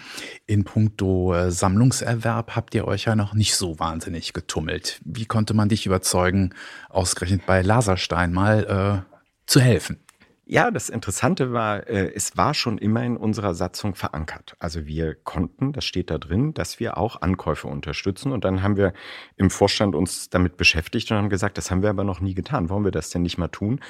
In 0.47 0.63
puncto 0.63 1.35
äh, 1.35 1.51
Sammlungserwerb 1.51 2.55
habt 2.55 2.73
ihr 2.73 2.87
euch 2.87 3.07
ja 3.07 3.17
noch 3.17 3.35
nicht 3.35 3.57
so 3.57 3.81
wahnsinnig 3.81 4.33
getummelt. 4.33 5.01
Wie 5.05 5.27
konnte 5.27 5.55
man 5.55 5.69
dich 5.69 5.87
überzeugen, 5.87 6.55
ausgerechnet 6.89 7.47
bei 7.47 7.63
Laserstein 7.63 8.33
mal 8.33 9.05
äh, 9.09 9.10
zu 9.51 9.61
helfen? 9.61 9.99
Ja, 10.47 10.73
das 10.73 10.89
Interessante 10.89 11.53
war, 11.53 11.87
äh, 11.89 12.13
es 12.13 12.37
war 12.37 12.55
schon 12.55 12.77
immer 12.79 13.05
in 13.05 13.17
unserer 13.17 13.55
Satzung 13.55 13.95
verankert. 13.95 14.57
Also 14.59 14.85
wir 14.85 15.15
konnten, 15.15 15.73
das 15.73 15.85
steht 15.85 16.11
da 16.11 16.19
drin, 16.19 16.55
dass 16.55 16.81
wir 16.81 16.99
auch 16.99 17.23
Ankäufe 17.23 17.69
unterstützen. 17.69 18.33
Und 18.33 18.45
dann 18.45 18.61
haben 18.61 18.77
wir 18.77 18.93
im 19.37 19.51
Vorstand 19.51 19.95
uns 19.95 20.29
damit 20.29 20.57
beschäftigt 20.57 21.11
und 21.11 21.19
haben 21.19 21.29
gesagt, 21.29 21.57
das 21.57 21.71
haben 21.71 21.83
wir 21.83 21.91
aber 21.91 22.03
noch 22.03 22.21
nie 22.21 22.35
getan. 22.35 22.69
Wollen 22.69 22.83
wir 22.83 22.91
das 22.91 23.11
denn 23.11 23.23
nicht 23.23 23.39
mal 23.39 23.47
tun? 23.47 23.81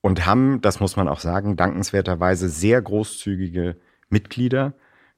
Und 0.00 0.24
haben, 0.24 0.62
das 0.62 0.80
muss 0.80 0.96
man 0.96 1.08
auch 1.08 1.20
sagen, 1.20 1.56
dankenswerterweise 1.56 2.48
sehr 2.48 2.80
großzügige 2.80 3.76
Mitglieder, 4.08 4.72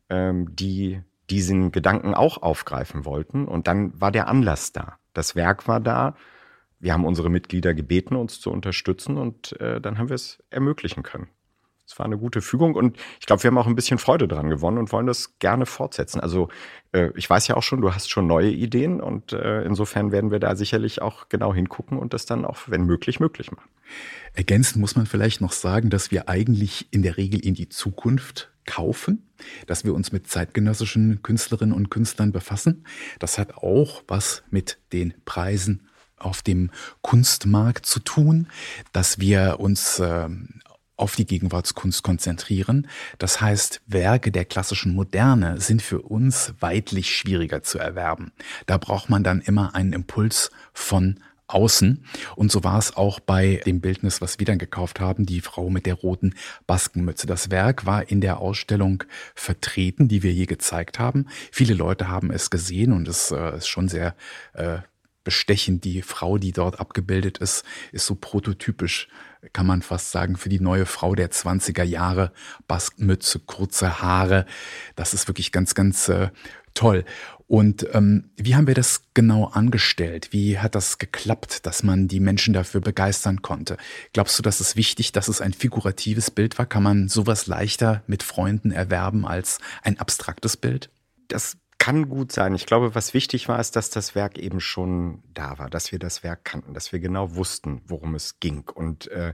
ähm, 0.09 0.57
die 0.57 1.03
diesen 1.31 1.70
Gedanken 1.70 2.14
auch 2.14 2.42
aufgreifen 2.42 3.05
wollten. 3.05 3.46
Und 3.46 3.68
dann 3.68 3.92
war 4.00 4.11
der 4.11 4.26
Anlass 4.26 4.72
da. 4.72 4.98
Das 5.14 5.37
Werk 5.37 5.68
war 5.68 5.79
da 5.79 6.16
wir 6.80 6.92
haben 6.92 7.04
unsere 7.04 7.30
Mitglieder 7.30 7.74
gebeten, 7.74 8.16
uns 8.16 8.40
zu 8.40 8.50
unterstützen 8.50 9.18
und 9.18 9.58
äh, 9.60 9.80
dann 9.80 9.98
haben 9.98 10.08
wir 10.08 10.16
es 10.16 10.42
ermöglichen 10.50 11.02
können. 11.02 11.28
Es 11.86 11.98
war 11.98 12.06
eine 12.06 12.18
gute 12.18 12.40
Fügung 12.40 12.76
und 12.76 12.96
ich 13.18 13.26
glaube, 13.26 13.42
wir 13.42 13.48
haben 13.48 13.58
auch 13.58 13.66
ein 13.66 13.74
bisschen 13.74 13.98
Freude 13.98 14.28
dran 14.28 14.48
gewonnen 14.48 14.78
und 14.78 14.92
wollen 14.92 15.08
das 15.08 15.40
gerne 15.40 15.66
fortsetzen. 15.66 16.20
Also 16.20 16.48
äh, 16.92 17.10
ich 17.16 17.28
weiß 17.28 17.48
ja 17.48 17.56
auch 17.56 17.64
schon, 17.64 17.80
du 17.80 17.92
hast 17.92 18.08
schon 18.10 18.28
neue 18.28 18.50
Ideen 18.50 19.00
und 19.00 19.32
äh, 19.32 19.62
insofern 19.64 20.12
werden 20.12 20.30
wir 20.30 20.38
da 20.38 20.54
sicherlich 20.54 21.02
auch 21.02 21.28
genau 21.28 21.52
hingucken 21.52 21.98
und 21.98 22.14
das 22.14 22.26
dann 22.26 22.44
auch, 22.44 22.58
wenn 22.68 22.84
möglich, 22.84 23.18
möglich 23.18 23.50
machen. 23.50 23.68
Ergänzend 24.34 24.80
muss 24.80 24.94
man 24.94 25.06
vielleicht 25.06 25.40
noch 25.40 25.50
sagen, 25.50 25.90
dass 25.90 26.12
wir 26.12 26.28
eigentlich 26.28 26.86
in 26.92 27.02
der 27.02 27.16
Regel 27.16 27.44
in 27.44 27.54
die 27.54 27.68
Zukunft 27.68 28.52
kaufen, 28.66 29.28
dass 29.66 29.84
wir 29.84 29.92
uns 29.92 30.12
mit 30.12 30.28
zeitgenössischen 30.28 31.22
Künstlerinnen 31.22 31.74
und 31.74 31.90
Künstlern 31.90 32.30
befassen. 32.30 32.84
Das 33.18 33.36
hat 33.36 33.56
auch 33.56 34.04
was 34.06 34.44
mit 34.50 34.78
den 34.92 35.14
Preisen 35.24 35.89
auf 36.20 36.42
dem 36.42 36.70
Kunstmarkt 37.02 37.87
zu 37.87 38.00
tun, 38.00 38.46
dass 38.92 39.18
wir 39.18 39.59
uns 39.59 39.98
äh, 39.98 40.28
auf 41.00 41.16
die 41.16 41.26
Gegenwartskunst 41.26 42.02
konzentrieren. 42.02 42.87
Das 43.18 43.40
heißt, 43.40 43.80
Werke 43.87 44.30
der 44.30 44.44
klassischen 44.44 44.94
Moderne 44.94 45.61
sind 45.61 45.83
für 45.83 46.02
uns 46.02 46.52
weitlich 46.61 47.16
schwieriger 47.16 47.62
zu 47.62 47.78
erwerben. 47.78 48.33
Da 48.66 48.76
braucht 48.76 49.09
man 49.09 49.24
dann 49.24 49.40
immer 49.40 49.74
einen 49.74 49.94
Impuls 49.94 50.50
von 50.74 51.18
außen. 51.46 52.04
Und 52.37 52.52
so 52.52 52.62
war 52.62 52.78
es 52.78 52.96
auch 52.96 53.18
bei 53.18 53.61
dem 53.66 53.80
Bildnis, 53.80 54.20
was 54.20 54.38
wir 54.38 54.46
dann 54.46 54.59
gekauft 54.59 55.00
haben, 55.00 55.26
die 55.26 55.40
Frau 55.40 55.70
mit 55.70 55.87
der 55.87 55.94
roten 55.94 56.35
Baskenmütze. 56.66 57.26
Das 57.26 57.50
Werk 57.50 57.87
war 57.87 58.09
in 58.09 58.20
der 58.20 58.38
Ausstellung 58.38 59.04
vertreten, 59.35 60.06
die 60.06 60.22
wir 60.22 60.33
hier 60.33 60.46
gezeigt 60.46 60.98
haben. 60.98 61.26
Viele 61.50 61.74
Leute 61.74 62.09
haben 62.09 62.30
es 62.30 62.50
gesehen 62.50 62.92
und 62.92 63.09
es 63.09 63.30
äh, 63.30 63.56
ist 63.56 63.68
schon 63.68 63.88
sehr 63.88 64.14
äh, 64.52 64.78
bestechend. 65.24 65.85
Die 65.85 66.02
Frau, 66.02 66.38
die 66.38 66.52
dort 66.52 66.80
abgebildet 66.80 67.38
ist, 67.38 67.64
ist 67.92 68.06
so 68.06 68.14
prototypisch, 68.14 69.09
kann 69.52 69.66
man 69.66 69.83
fast 69.83 70.11
sagen, 70.11 70.37
für 70.37 70.48
die 70.48 70.61
neue 70.61 70.87
Frau 70.87 71.14
der 71.14 71.30
20er 71.30 71.85
Jahre. 71.85 72.33
Baskmütze, 72.68 73.40
kurze 73.40 74.02
Haare. 74.02 74.46
Das 74.96 75.14
ist 75.14 75.28
wirklich 75.28 75.52
ganz, 75.52 75.74
ganz 75.74 76.09
äh, 76.09 76.30
toll. 76.74 77.04
Und 77.46 77.85
ähm, 77.94 78.30
wie 78.37 78.54
haben 78.54 78.68
wir 78.68 78.74
das 78.74 79.02
genau 79.12 79.46
angestellt? 79.46 80.28
Wie 80.30 80.61
hat 80.61 80.76
das 80.76 80.98
geklappt, 80.98 81.66
dass 81.66 81.83
man 81.83 82.06
die 82.06 82.20
Menschen 82.20 82.54
dafür 82.54 82.80
begeistern 82.80 83.42
konnte? 83.42 83.76
Glaubst 84.12 84.38
du, 84.38 84.42
dass 84.44 84.61
es 84.61 84.76
wichtig, 84.76 85.11
dass 85.11 85.26
es 85.26 85.40
ein 85.40 85.52
figuratives 85.52 86.30
Bild 86.30 86.59
war? 86.59 86.66
Kann 86.66 86.85
man 86.85 87.09
sowas 87.09 87.48
leichter 87.48 88.04
mit 88.06 88.22
Freunden 88.22 88.70
erwerben 88.70 89.26
als 89.26 89.59
ein 89.83 89.98
abstraktes 89.98 90.56
Bild? 90.56 90.90
Das 91.26 91.56
kann 91.80 92.08
gut 92.08 92.30
sein. 92.30 92.54
Ich 92.54 92.66
glaube, 92.66 92.94
was 92.94 93.14
wichtig 93.14 93.48
war, 93.48 93.58
ist, 93.58 93.74
dass 93.74 93.90
das 93.90 94.14
Werk 94.14 94.38
eben 94.38 94.60
schon 94.60 95.22
da 95.32 95.58
war, 95.58 95.70
dass 95.70 95.90
wir 95.90 95.98
das 95.98 96.22
Werk 96.22 96.44
kannten, 96.44 96.74
dass 96.74 96.92
wir 96.92 97.00
genau 97.00 97.34
wussten, 97.34 97.80
worum 97.86 98.14
es 98.14 98.38
ging 98.38 98.68
und 98.68 99.08
äh, 99.08 99.32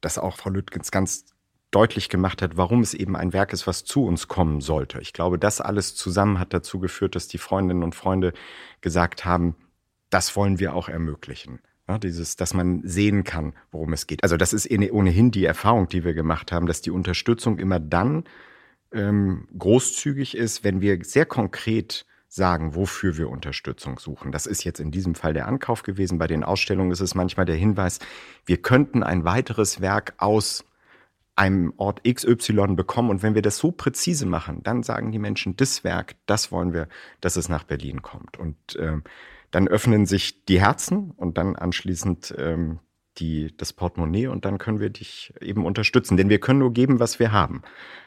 dass 0.00 0.18
auch 0.18 0.38
Frau 0.38 0.50
Lüttgens 0.50 0.90
ganz 0.90 1.26
deutlich 1.70 2.08
gemacht 2.08 2.40
hat, 2.42 2.56
warum 2.56 2.80
es 2.80 2.94
eben 2.94 3.14
ein 3.14 3.34
Werk 3.34 3.52
ist, 3.52 3.66
was 3.66 3.84
zu 3.84 4.04
uns 4.04 4.26
kommen 4.26 4.62
sollte. 4.62 5.00
Ich 5.00 5.12
glaube, 5.12 5.38
das 5.38 5.60
alles 5.60 5.94
zusammen 5.94 6.38
hat 6.38 6.54
dazu 6.54 6.80
geführt, 6.80 7.14
dass 7.14 7.28
die 7.28 7.38
Freundinnen 7.38 7.82
und 7.82 7.94
Freunde 7.94 8.32
gesagt 8.80 9.26
haben, 9.26 9.54
das 10.08 10.34
wollen 10.34 10.58
wir 10.58 10.74
auch 10.74 10.88
ermöglichen. 10.88 11.60
Ja, 11.88 11.98
dieses, 11.98 12.36
dass 12.36 12.54
man 12.54 12.80
sehen 12.84 13.22
kann, 13.22 13.54
worum 13.70 13.92
es 13.92 14.06
geht. 14.06 14.22
Also 14.22 14.38
das 14.38 14.54
ist 14.54 14.70
ohnehin 14.70 15.30
die 15.30 15.44
Erfahrung, 15.44 15.88
die 15.88 16.04
wir 16.04 16.14
gemacht 16.14 16.52
haben, 16.52 16.66
dass 16.66 16.80
die 16.80 16.90
Unterstützung 16.90 17.58
immer 17.58 17.80
dann 17.80 18.24
ähm, 18.92 19.48
großzügig 19.58 20.36
ist, 20.36 20.64
wenn 20.64 20.80
wir 20.80 20.98
sehr 21.04 21.26
konkret 21.26 22.06
sagen, 22.28 22.74
wofür 22.74 23.18
wir 23.18 23.28
Unterstützung 23.28 23.98
suchen. 23.98 24.32
Das 24.32 24.46
ist 24.46 24.64
jetzt 24.64 24.80
in 24.80 24.90
diesem 24.90 25.14
Fall 25.14 25.34
der 25.34 25.46
Ankauf 25.46 25.82
gewesen. 25.82 26.18
Bei 26.18 26.26
den 26.26 26.44
Ausstellungen 26.44 26.90
ist 26.90 27.00
es 27.00 27.14
manchmal 27.14 27.44
der 27.44 27.56
Hinweis, 27.56 27.98
wir 28.46 28.56
könnten 28.56 29.02
ein 29.02 29.24
weiteres 29.24 29.82
Werk 29.82 30.14
aus 30.16 30.64
einem 31.36 31.74
Ort 31.76 32.02
XY 32.04 32.74
bekommen. 32.74 33.10
Und 33.10 33.22
wenn 33.22 33.34
wir 33.34 33.42
das 33.42 33.58
so 33.58 33.70
präzise 33.70 34.26
machen, 34.26 34.62
dann 34.62 34.82
sagen 34.82 35.12
die 35.12 35.18
Menschen, 35.18 35.56
das 35.56 35.84
Werk, 35.84 36.16
das 36.26 36.52
wollen 36.52 36.72
wir, 36.72 36.88
dass 37.20 37.36
es 37.36 37.48
nach 37.48 37.64
Berlin 37.64 38.02
kommt. 38.02 38.38
Und 38.38 38.56
ähm, 38.78 39.02
dann 39.50 39.68
öffnen 39.68 40.06
sich 40.06 40.44
die 40.46 40.60
Herzen 40.60 41.10
und 41.10 41.36
dann 41.38 41.56
anschließend 41.56 42.34
ähm, 42.38 42.78
die, 43.18 43.54
das 43.56 43.72
Portemonnaie 43.72 44.26
und 44.26 44.44
dann 44.44 44.58
können 44.58 44.80
wir 44.80 44.90
dich 44.90 45.32
eben 45.40 45.64
unterstützen. 45.66 46.16
Denn 46.16 46.28
wir 46.28 46.40
können 46.40 46.60
nur 46.60 46.72
geben, 46.72 47.00
was 47.00 47.18
wir 47.18 47.32
haben. 47.32 47.62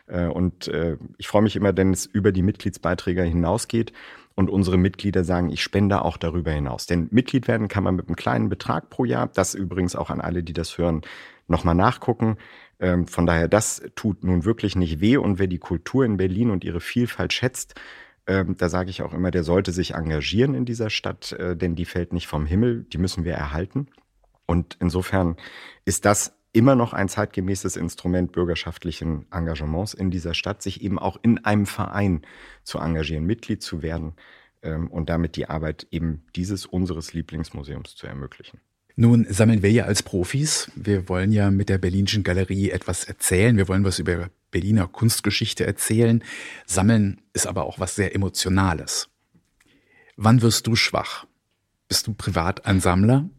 Äh, 0.08 0.28
und 0.28 0.68
äh, 0.68 0.98
ich 1.18 1.28
freue 1.28 1.42
mich 1.42 1.56
immer, 1.56 1.76
wenn 1.76 1.92
es 1.92 2.06
über 2.06 2.32
die 2.32 2.42
Mitgliedsbeiträge 2.42 3.24
hinausgeht 3.24 3.94
und 4.36 4.50
unsere 4.50 4.78
Mitglieder 4.78 5.24
sagen, 5.24 5.50
ich 5.50 5.62
spende 5.62 6.02
auch 6.02 6.18
darüber 6.18 6.52
hinaus. 6.52 6.86
Denn 6.86 7.08
Mitglied 7.12 7.48
werden 7.48 7.68
kann 7.68 7.84
man 7.84 7.96
mit 7.96 8.08
einem 8.08 8.16
kleinen 8.16 8.50
Betrag 8.50 8.90
pro 8.90 9.06
Jahr. 9.06 9.28
Das 9.28 9.54
übrigens 9.56 9.96
auch 9.96 10.10
an 10.10 10.22
alle, 10.22 10.44
die 10.44 10.54
das 10.54 10.78
hören, 10.78 11.02
nochmal 11.48 11.76
nachgucken. 11.76 12.38
Ähm, 12.80 13.08
von 13.08 13.26
daher, 13.26 13.48
das 13.48 13.84
tut 13.96 14.24
nun 14.24 14.44
wirklich 14.44 14.76
nicht 14.76 15.00
weh. 15.00 15.18
Und 15.18 15.40
wer 15.40 15.48
die 15.48 15.60
Kultur 15.60 16.04
in 16.04 16.18
Berlin 16.18 16.50
und 16.50 16.64
ihre 16.64 16.82
Vielfalt 16.82 17.32
schätzt, 17.32 17.76
ähm, 18.28 18.56
da 18.58 18.70
sage 18.70 18.90
ich 18.90 19.02
auch 19.04 19.14
immer, 19.14 19.32
der 19.32 19.44
sollte 19.44 19.72
sich 19.72 19.94
engagieren 19.94 20.56
in 20.56 20.66
dieser 20.66 20.90
Stadt, 20.90 21.32
äh, 21.34 21.56
denn 21.56 21.76
die 21.76 21.86
fällt 21.86 22.12
nicht 22.12 22.28
vom 22.28 22.46
Himmel, 22.46 22.84
die 22.86 22.98
müssen 22.98 23.24
wir 23.24 23.34
erhalten. 23.34 23.88
Und 24.46 24.78
insofern 24.80 25.36
ist 25.86 26.06
das 26.06 26.34
immer 26.54 26.76
noch 26.76 26.94
ein 26.94 27.10
zeitgemäßes 27.10 27.76
Instrument 27.76 28.32
bürgerschaftlichen 28.32 29.26
Engagements 29.32 29.94
in 29.94 30.10
dieser 30.10 30.34
Stadt, 30.34 30.62
sich 30.62 30.82
eben 30.82 30.98
auch 30.98 31.18
in 31.22 31.44
einem 31.44 31.66
Verein 31.66 32.22
zu 32.64 32.80
engagieren, 32.80 33.26
Mitglied 33.26 33.62
zu 33.62 33.82
werden 33.82 34.14
ähm, 34.62 34.90
und 34.90 35.10
damit 35.10 35.36
die 35.36 35.50
Arbeit 35.50 35.86
eben 35.92 36.24
dieses 36.36 36.66
unseres 36.66 37.14
Lieblingsmuseums 37.14 37.96
zu 37.96 38.08
ermöglichen. 38.08 38.62
Nun 38.96 39.26
sammeln 39.30 39.62
wir 39.62 39.72
ja 39.72 39.84
als 39.84 40.04
Profis. 40.04 40.72
Wir 40.76 41.10
wollen 41.10 41.34
ja 41.34 41.52
mit 41.52 41.68
der 41.68 41.78
Berlinischen 41.78 42.24
Galerie 42.24 42.70
etwas 42.70 43.04
erzählen. 43.04 43.58
Wir 43.58 43.68
wollen 43.68 43.84
was 43.84 44.00
über 44.00 44.30
Berliner 44.52 44.88
Kunstgeschichte 44.88 45.66
erzählen. 45.66 46.24
Sammeln 46.66 47.20
ist 47.34 47.46
aber 47.46 47.66
auch 47.66 47.78
was 47.80 47.96
sehr 47.96 48.16
Emotionales. 48.16 49.10
Wann 50.16 50.42
wirst 50.42 50.66
du 50.68 50.78
schwach? 50.78 51.26
Bist 51.90 52.08
du 52.08 52.14
privat 52.14 52.66
ein 52.66 52.80
Sammler? 52.80 53.30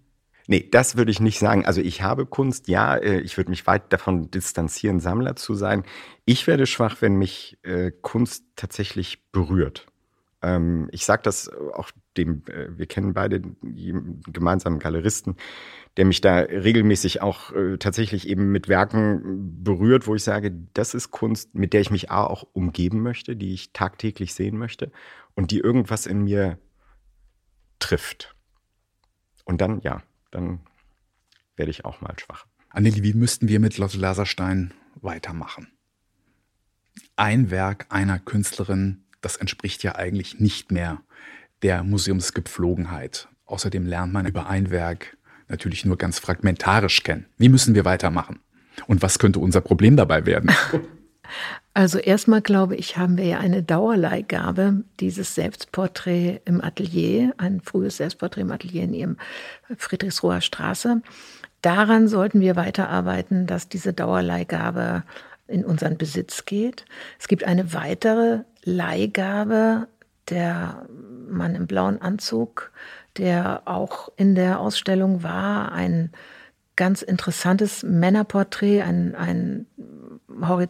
Nee, 0.48 0.68
das 0.70 0.96
würde 0.96 1.10
ich 1.10 1.20
nicht 1.20 1.38
sagen. 1.38 1.66
Also 1.66 1.80
ich 1.80 2.02
habe 2.02 2.24
Kunst, 2.24 2.68
ja, 2.68 2.96
äh, 2.96 3.20
ich 3.20 3.36
würde 3.36 3.50
mich 3.50 3.66
weit 3.66 3.92
davon 3.92 4.30
distanzieren, 4.30 5.00
Sammler 5.00 5.36
zu 5.36 5.54
sein. 5.54 5.84
Ich 6.24 6.46
werde 6.46 6.66
schwach, 6.66 6.96
wenn 7.00 7.16
mich 7.16 7.58
äh, 7.62 7.90
Kunst 8.00 8.44
tatsächlich 8.54 9.30
berührt. 9.32 9.86
Ähm, 10.42 10.88
ich 10.92 11.04
sage 11.04 11.22
das 11.22 11.50
auch 11.74 11.90
dem, 12.16 12.42
äh, 12.46 12.78
wir 12.78 12.86
kennen 12.86 13.12
beide 13.12 13.42
gemeinsamen 13.62 14.78
Galeristen, 14.78 15.36
der 15.96 16.04
mich 16.04 16.20
da 16.20 16.36
regelmäßig 16.36 17.22
auch 17.22 17.52
tatsächlich 17.78 18.28
eben 18.28 18.52
mit 18.52 18.68
Werken 18.68 19.64
berührt, 19.64 20.06
wo 20.06 20.14
ich 20.14 20.22
sage, 20.22 20.52
das 20.74 20.92
ist 20.92 21.10
Kunst, 21.10 21.54
mit 21.54 21.72
der 21.72 21.80
ich 21.80 21.90
mich 21.90 22.10
auch 22.10 22.46
umgeben 22.52 23.00
möchte, 23.00 23.34
die 23.34 23.54
ich 23.54 23.72
tagtäglich 23.72 24.34
sehen 24.34 24.58
möchte 24.58 24.92
und 25.34 25.50
die 25.52 25.58
irgendwas 25.58 26.04
in 26.04 26.24
mir 26.24 26.58
trifft. 27.78 28.36
Und 29.46 29.62
dann, 29.62 29.80
ja, 29.80 30.02
dann 30.36 30.60
werde 31.56 31.70
ich 31.70 31.84
auch 31.84 32.00
mal 32.00 32.14
schwach. 32.18 32.46
Anneli, 32.68 33.02
wie 33.02 33.14
müssten 33.14 33.48
wir 33.48 33.58
mit 33.58 33.78
Lotte 33.78 33.98
Laserstein 33.98 34.74
weitermachen? 35.00 35.68
Ein 37.16 37.50
Werk 37.50 37.86
einer 37.88 38.18
Künstlerin, 38.18 39.04
das 39.22 39.36
entspricht 39.36 39.82
ja 39.82 39.94
eigentlich 39.94 40.38
nicht 40.38 40.70
mehr 40.70 41.02
der 41.62 41.82
Museumsgepflogenheit. 41.82 43.28
Außerdem 43.46 43.86
lernt 43.86 44.12
man 44.12 44.26
über 44.26 44.46
ein 44.46 44.70
Werk 44.70 45.16
natürlich 45.48 45.84
nur 45.84 45.96
ganz 45.96 46.18
fragmentarisch 46.18 47.02
kennen. 47.02 47.26
Wie 47.38 47.48
müssen 47.48 47.74
wir 47.74 47.84
weitermachen? 47.84 48.40
Und 48.86 49.00
was 49.00 49.18
könnte 49.18 49.38
unser 49.38 49.62
Problem 49.62 49.96
dabei 49.96 50.26
werden? 50.26 50.50
Also 51.76 51.98
erstmal 51.98 52.40
glaube 52.40 52.74
ich, 52.74 52.96
haben 52.96 53.18
wir 53.18 53.26
ja 53.26 53.38
eine 53.38 53.62
Dauerleihgabe, 53.62 54.82
dieses 54.98 55.34
Selbstporträt 55.34 56.40
im 56.46 56.64
Atelier, 56.64 57.34
ein 57.36 57.60
frühes 57.60 57.98
Selbstporträt 57.98 58.40
im 58.40 58.50
Atelier 58.50 58.84
in 58.84 58.94
ihrem 58.94 59.16
Friedrichsruher 59.76 60.40
Straße. 60.40 61.02
Daran 61.60 62.08
sollten 62.08 62.40
wir 62.40 62.56
weiterarbeiten, 62.56 63.46
dass 63.46 63.68
diese 63.68 63.92
Dauerleihgabe 63.92 65.02
in 65.48 65.66
unseren 65.66 65.98
Besitz 65.98 66.46
geht. 66.46 66.86
Es 67.20 67.28
gibt 67.28 67.44
eine 67.44 67.74
weitere 67.74 68.44
Leihgabe, 68.64 69.86
der 70.30 70.86
Mann 71.28 71.54
im 71.54 71.66
blauen 71.66 72.00
Anzug, 72.00 72.72
der 73.18 73.60
auch 73.66 74.10
in 74.16 74.34
der 74.34 74.60
Ausstellung 74.60 75.22
war, 75.22 75.72
ein 75.72 76.10
ganz 76.74 77.02
interessantes 77.02 77.82
Männerporträt, 77.82 78.80
ein, 78.80 79.14
ein 79.14 79.66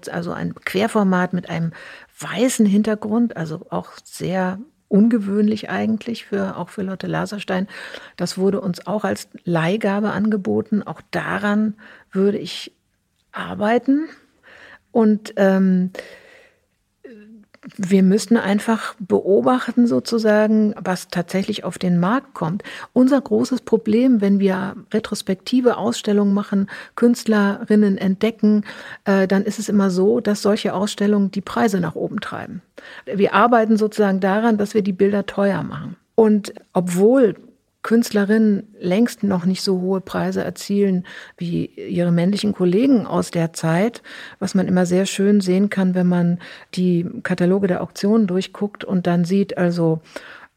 also 0.09 0.33
ein 0.33 0.55
Querformat 0.55 1.33
mit 1.33 1.51
einem 1.51 1.73
weißen 2.19 2.67
Hintergrund, 2.67 3.37
also 3.37 3.67
auch 3.71 3.91
sehr 4.05 4.59
ungewöhnlich 4.89 5.69
eigentlich 5.69 6.27
für 6.27 6.57
auch 6.57 6.69
für 6.69 6.83
Lotte 6.83 7.07
Laserstein. 7.07 7.67
Das 8.17 8.39
wurde 8.39 8.61
uns 8.61 8.87
auch 8.87 9.05
als 9.05 9.29
Leihgabe 9.45 10.11
angeboten. 10.11 10.83
Auch 10.83 11.01
daran 11.11 11.75
würde 12.13 12.39
ich 12.39 12.73
arbeiten. 13.33 14.09
Und 14.93 15.35
ähm, 15.37 15.91
wir 17.77 18.03
müssten 18.03 18.37
einfach 18.37 18.95
beobachten 18.99 19.87
sozusagen, 19.87 20.75
was 20.79 21.09
tatsächlich 21.09 21.65
auf 21.65 21.79
den 21.79 21.99
Markt 21.99 22.35
kommt. 22.35 22.63
Unser 22.93 23.21
großes 23.21 23.63
Problem, 23.63 24.21
wenn 24.21 24.39
wir 24.39 24.77
retrospektive 24.93 25.77
Ausstellungen 25.77 26.35
machen, 26.35 26.69
Künstlerinnen 26.95 27.99
entdecken, 27.99 28.65
äh, 29.05 29.27
dann 29.27 29.45
ist 29.45 29.59
es 29.59 29.69
immer 29.69 29.91
so, 29.91 30.21
dass 30.21 30.43
solche 30.43 30.75
Ausstellungen 30.75 31.31
die 31.31 31.41
Preise 31.41 31.81
nach 31.81 31.95
oben 31.95 32.21
treiben. 32.21 32.63
Wir 33.05 33.35
arbeiten 33.35 33.77
sozusagen 33.77 34.21
daran, 34.21 34.59
dass 34.59 34.75
wir 34.75 34.83
die 34.83 34.93
Bilder 34.93 35.27
teuer 35.27 35.63
machen. 35.63 35.97
Und 36.15 36.55
obwohl 36.73 37.35
Künstlerinnen 37.87 38.75
längst 38.81 39.23
noch 39.23 39.45
nicht 39.45 39.63
so 39.63 39.81
hohe 39.81 40.01
Preise 40.01 40.43
erzielen 40.43 41.07
wie 41.39 41.67
ihre 41.67 42.11
männlichen 42.11 42.53
Kollegen 42.53 43.07
aus 43.07 43.31
der 43.31 43.53
Zeit, 43.53 44.03
was 44.41 44.57
man 44.57 44.67
immer 44.67 44.87
sehr 44.87 45.07
schön 45.07 45.41
sehen 45.41 45.71
kann, 45.71 45.95
wenn 45.95 46.09
man 46.09 46.41
die 46.75 47.07
Kataloge 47.23 47.69
der 47.69 47.85
Auktionen 47.85 48.27
durchguckt 48.27 48.83
und 48.83 49.07
dann 49.07 49.25
sieht 49.25 49.57
also 49.57 50.01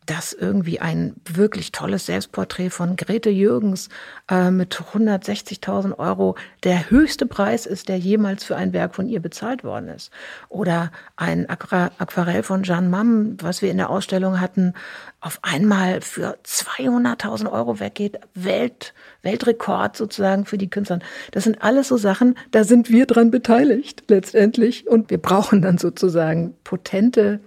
dass 0.10 0.34
irgendwie 0.34 0.80
ein 0.80 1.14
wirklich 1.32 1.72
tolles 1.72 2.08
Selbstporträt 2.08 2.72
von 2.72 2.96
Grete 2.96 3.30
Jürgens 3.30 3.90
äh, 4.28 4.50
mit 4.50 4.74
160.000 4.74 6.00
Euro 6.00 6.36
der 6.64 6.90
höchste 6.90 7.28
Preis 7.28 7.68
ist, 7.68 7.90
der 7.90 8.00
jemals 8.00 8.44
für 8.44 8.56
ein 8.56 8.74
Werk 8.74 8.96
von 8.96 9.08
ihr 9.08 9.20
bezahlt 9.20 9.64
worden 9.64 9.90
ist. 9.90 10.12
Oder 10.48 10.92
ein 11.16 11.48
Aqu 11.48 11.92
Aquarell 12.00 12.42
von 12.42 12.64
Jeanne 12.64 12.90
Mamm, 12.90 13.38
was 13.40 13.62
wir 13.62 13.70
in 13.70 13.78
der 13.78 13.92
Ausstellung 13.92 14.42
hatten, 14.42 14.74
auf 15.22 15.38
einmal 15.44 16.02
für 16.02 16.40
200.000 16.44 17.52
Euro 17.52 17.80
weggeht. 17.80 18.20
Welt, 18.34 18.96
Weltrekord 19.22 19.96
sozusagen 19.96 20.46
für 20.46 20.58
die 20.58 20.72
Künstler. 20.72 21.00
Das 21.32 21.44
sind 21.44 21.62
alles 21.62 21.90
so 21.90 21.98
Sachen, 21.98 22.36
da 22.50 22.64
sind 22.64 22.90
wir 22.90 23.06
dran 23.06 23.30
beteiligt 23.30 24.06
letztendlich. 24.08 24.88
Und 24.88 25.12
wir 25.12 25.20
brauchen 25.20 25.62
dann 25.62 25.78
sozusagen 25.78 26.56
potente 26.64 27.42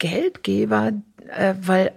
Geldgeber, 0.00 0.92
äh, 1.30 1.54
weil 1.60 1.92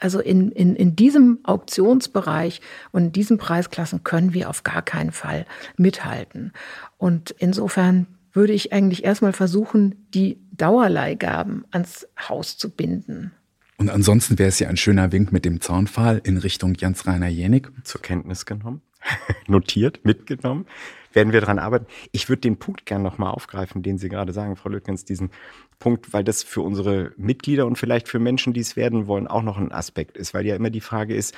also 0.00 0.20
in, 0.20 0.50
in, 0.52 0.76
in 0.76 0.96
diesem 0.96 1.38
Auktionsbereich 1.44 2.60
und 2.92 3.04
in 3.04 3.12
diesen 3.12 3.38
Preisklassen 3.38 4.04
können 4.04 4.34
wir 4.34 4.50
auf 4.50 4.62
gar 4.62 4.82
keinen 4.82 5.12
Fall 5.12 5.46
mithalten. 5.78 6.52
Und 6.98 7.30
insofern 7.38 8.06
würde 8.32 8.52
ich 8.52 8.72
eigentlich 8.72 9.04
erstmal 9.04 9.32
versuchen, 9.32 10.06
die 10.12 10.38
Dauerleihgaben 10.52 11.64
ans 11.70 12.06
Haus 12.28 12.58
zu 12.58 12.68
binden. 12.68 13.32
Und 13.78 13.88
ansonsten 13.88 14.38
wäre 14.38 14.48
es 14.48 14.58
ja 14.58 14.68
ein 14.68 14.76
schöner 14.76 15.10
Wink 15.10 15.32
mit 15.32 15.44
dem 15.44 15.60
Zaunpfahl 15.60 16.20
in 16.22 16.36
Richtung 16.36 16.74
Jens-Rainer 16.74 17.28
Jenig. 17.28 17.68
Zur 17.84 18.02
Kenntnis 18.02 18.44
genommen, 18.44 18.82
notiert, 19.46 20.04
mitgenommen 20.04 20.66
werden 21.14 21.32
wir 21.32 21.40
daran 21.40 21.58
arbeiten. 21.58 21.86
Ich 22.12 22.28
würde 22.28 22.40
den 22.40 22.58
Punkt 22.58 22.86
gerne 22.86 23.04
nochmal 23.04 23.32
aufgreifen, 23.32 23.82
den 23.82 23.98
Sie 23.98 24.08
gerade 24.08 24.32
sagen, 24.32 24.56
Frau 24.56 24.68
Lückens, 24.68 25.04
diesen 25.04 25.30
Punkt, 25.78 26.12
weil 26.12 26.24
das 26.24 26.42
für 26.42 26.60
unsere 26.60 27.12
Mitglieder 27.16 27.66
und 27.66 27.76
vielleicht 27.76 28.08
für 28.08 28.18
Menschen, 28.18 28.52
die 28.52 28.60
es 28.60 28.76
werden 28.76 29.06
wollen, 29.06 29.26
auch 29.26 29.42
noch 29.42 29.58
ein 29.58 29.72
Aspekt 29.72 30.16
ist, 30.16 30.34
weil 30.34 30.46
ja 30.46 30.56
immer 30.56 30.70
die 30.70 30.80
Frage 30.80 31.14
ist, 31.14 31.34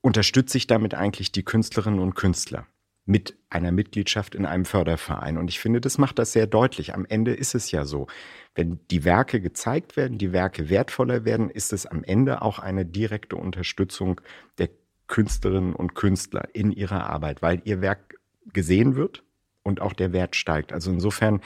unterstütze 0.00 0.58
ich 0.58 0.66
damit 0.66 0.94
eigentlich 0.94 1.32
die 1.32 1.44
Künstlerinnen 1.44 2.00
und 2.00 2.14
Künstler? 2.14 2.66
mit 3.08 3.38
einer 3.48 3.72
Mitgliedschaft 3.72 4.34
in 4.34 4.44
einem 4.44 4.66
Förderverein. 4.66 5.38
Und 5.38 5.48
ich 5.48 5.60
finde, 5.60 5.80
das 5.80 5.96
macht 5.96 6.18
das 6.18 6.32
sehr 6.32 6.46
deutlich. 6.46 6.94
Am 6.94 7.06
Ende 7.06 7.32
ist 7.32 7.54
es 7.54 7.70
ja 7.70 7.86
so, 7.86 8.06
wenn 8.54 8.80
die 8.90 9.02
Werke 9.02 9.40
gezeigt 9.40 9.96
werden, 9.96 10.18
die 10.18 10.34
Werke 10.34 10.68
wertvoller 10.68 11.24
werden, 11.24 11.48
ist 11.48 11.72
es 11.72 11.86
am 11.86 12.04
Ende 12.04 12.42
auch 12.42 12.58
eine 12.58 12.84
direkte 12.84 13.36
Unterstützung 13.36 14.20
der 14.58 14.68
Künstlerinnen 15.06 15.74
und 15.74 15.94
Künstler 15.94 16.48
in 16.52 16.70
ihrer 16.70 17.08
Arbeit, 17.08 17.40
weil 17.40 17.62
ihr 17.64 17.80
Werk 17.80 18.17
gesehen 18.52 18.96
wird 18.96 19.24
und 19.62 19.80
auch 19.80 19.92
der 19.92 20.12
Wert 20.12 20.36
steigt. 20.36 20.72
Also 20.72 20.90
insofern 20.90 21.40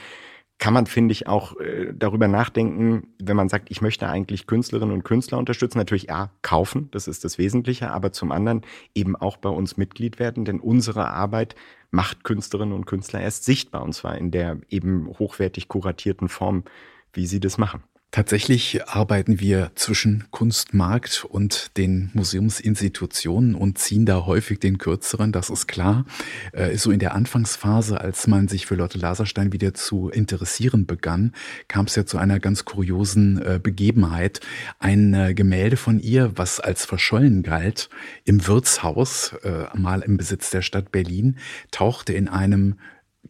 kann 0.59 0.73
man, 0.73 0.85
finde 0.85 1.11
ich, 1.11 1.27
auch 1.27 1.59
äh, 1.59 1.93
darüber 1.93 2.27
nachdenken, 2.27 3.07
wenn 3.21 3.35
man 3.35 3.49
sagt, 3.49 3.69
ich 3.69 3.81
möchte 3.81 4.07
eigentlich 4.07 4.47
Künstlerinnen 4.47 4.93
und 4.93 5.03
Künstler 5.03 5.37
unterstützen, 5.37 5.77
natürlich 5.77 6.03
ja, 6.03 6.31
kaufen, 6.41 6.89
das 6.91 7.07
ist 7.07 7.25
das 7.25 7.37
Wesentliche, 7.37 7.91
aber 7.91 8.11
zum 8.11 8.31
anderen 8.31 8.61
eben 8.95 9.15
auch 9.15 9.37
bei 9.37 9.49
uns 9.49 9.77
Mitglied 9.77 10.19
werden, 10.19 10.45
denn 10.45 10.59
unsere 10.59 11.09
Arbeit 11.09 11.55
macht 11.91 12.23
Künstlerinnen 12.23 12.73
und 12.73 12.85
Künstler 12.85 13.19
erst 13.19 13.45
sichtbar 13.45 13.83
und 13.83 13.93
zwar 13.93 14.17
in 14.17 14.31
der 14.31 14.57
eben 14.69 15.07
hochwertig 15.19 15.67
kuratierten 15.67 16.29
Form, 16.29 16.63
wie 17.11 17.25
sie 17.25 17.39
das 17.39 17.57
machen. 17.57 17.83
Tatsächlich 18.13 18.87
arbeiten 18.87 19.39
wir 19.39 19.71
zwischen 19.73 20.25
Kunstmarkt 20.29 21.25
und 21.27 21.75
den 21.77 22.11
Museumsinstitutionen 22.13 23.55
und 23.55 23.79
ziehen 23.79 24.05
da 24.05 24.27
häufig 24.27 24.59
den 24.59 24.77
kürzeren, 24.77 25.31
das 25.31 25.49
ist 25.49 25.65
klar. 25.65 26.05
Äh, 26.51 26.77
so 26.77 26.91
in 26.91 26.99
der 26.99 27.15
Anfangsphase, 27.15 27.99
als 27.99 28.27
man 28.27 28.47
sich 28.47 28.67
für 28.67 28.75
Lotte 28.75 28.99
Laserstein 28.99 29.51
wieder 29.51 29.73
zu 29.73 30.09
interessieren 30.09 30.85
begann, 30.85 31.33
kam 31.67 31.87
es 31.87 31.95
ja 31.95 32.05
zu 32.05 32.19
einer 32.19 32.39
ganz 32.39 32.65
kuriosen 32.65 33.41
äh, 33.41 33.59
Begebenheit. 33.59 34.41
Ein 34.77 35.15
äh, 35.15 35.33
Gemälde 35.33 35.75
von 35.75 35.99
ihr, 35.99 36.33
was 36.35 36.59
als 36.59 36.85
verschollen 36.85 37.41
galt, 37.41 37.89
im 38.25 38.45
Wirtshaus, 38.45 39.35
mal 39.73 40.01
im 40.01 40.17
Besitz 40.17 40.51
der 40.51 40.61
Stadt 40.61 40.91
Berlin, 40.91 41.37
tauchte 41.71 42.13
in 42.13 42.27
einem 42.27 42.75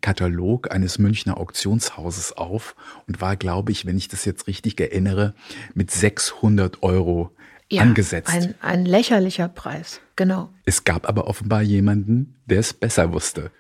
Katalog 0.02 0.72
eines 0.72 1.00
Münchner 1.00 1.38
Auktionshauses 1.38 2.34
auf 2.34 2.76
und 3.08 3.22
war, 3.22 3.36
glaube 3.36 3.72
ich, 3.72 3.86
wenn 3.86 3.98
ich 3.98 4.08
das 4.08 4.26
jetzt 4.26 4.48
richtig 4.48 4.80
erinnere, 4.80 5.34
mit 5.74 5.92
600 5.92 6.84
Euro 6.84 7.32
ja, 7.72 7.82
angesetzt. 7.82 8.32
Ein, 8.32 8.56
ein 8.62 8.86
lächerlicher 8.86 9.48
Preis, 9.48 10.02
genau. 10.16 10.50
Es 10.66 10.84
gab 10.84 11.08
aber 11.08 11.28
offenbar 11.28 11.62
jemanden, 11.62 12.36
der 12.46 12.60
es 12.60 12.74
besser 12.74 13.14
wusste 13.14 13.52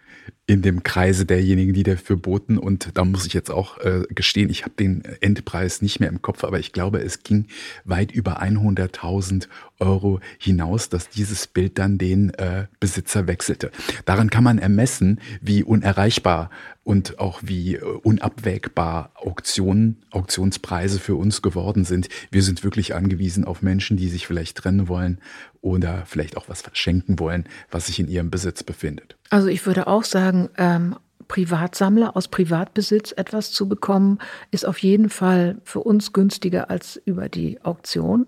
in 0.45 0.61
dem 0.61 0.83
Kreise 0.83 1.25
derjenigen, 1.25 1.73
die 1.73 1.83
dafür 1.83 2.17
boten. 2.17 2.57
Und 2.57 2.89
da 2.95 3.05
muss 3.05 3.25
ich 3.25 3.33
jetzt 3.33 3.49
auch 3.49 3.77
äh, 3.79 4.03
gestehen, 4.09 4.49
ich 4.49 4.63
habe 4.63 4.73
den 4.77 5.03
Endpreis 5.21 5.81
nicht 5.81 6.01
mehr 6.01 6.09
im 6.09 6.21
Kopf, 6.21 6.43
aber 6.43 6.59
ich 6.59 6.73
glaube, 6.73 6.99
es 6.99 7.23
ging 7.23 7.47
weit 7.85 8.11
über 8.11 8.41
100.000 8.41 9.47
Euro 9.79 10.19
hinaus, 10.37 10.89
dass 10.89 11.09
dieses 11.09 11.47
Bild 11.47 11.79
dann 11.79 11.97
den 11.97 12.31
äh, 12.31 12.67
Besitzer 12.81 13.25
wechselte. 13.27 13.71
Daran 14.05 14.29
kann 14.29 14.43
man 14.43 14.59
ermessen, 14.59 15.21
wie 15.41 15.63
unerreichbar 15.63 16.49
und 16.83 17.19
auch 17.19 17.39
wie 17.43 17.75
äh, 17.75 17.81
unabwägbar 17.81 19.11
Auktionen, 19.15 20.03
Auktionspreise 20.11 20.99
für 20.99 21.15
uns 21.15 21.41
geworden 21.41 21.85
sind. 21.85 22.09
Wir 22.31 22.43
sind 22.43 22.65
wirklich 22.65 22.95
angewiesen 22.95 23.45
auf 23.45 23.61
Menschen, 23.61 23.95
die 23.95 24.09
sich 24.09 24.27
vielleicht 24.27 24.57
trennen 24.57 24.89
wollen 24.89 25.19
oder 25.63 26.03
vielleicht 26.05 26.37
auch 26.37 26.49
was 26.49 26.61
verschenken 26.61 27.17
wollen, 27.19 27.45
was 27.71 27.87
sich 27.87 27.99
in 27.99 28.07
ihrem 28.07 28.29
Besitz 28.29 28.63
befindet. 28.63 29.15
Also 29.29 29.47
ich 29.47 29.65
würde 29.65 29.87
auch 29.87 30.03
sagen, 30.03 30.49
ähm, 30.57 30.95
Privatsammler 31.29 32.17
aus 32.17 32.27
Privatbesitz 32.27 33.13
etwas 33.15 33.51
zu 33.51 33.69
bekommen, 33.69 34.19
ist 34.51 34.67
auf 34.67 34.77
jeden 34.79 35.09
Fall 35.09 35.55
für 35.63 35.79
uns 35.79 36.11
günstiger 36.11 36.69
als 36.69 37.01
über 37.05 37.29
die 37.29 37.63
Auktion. 37.63 38.27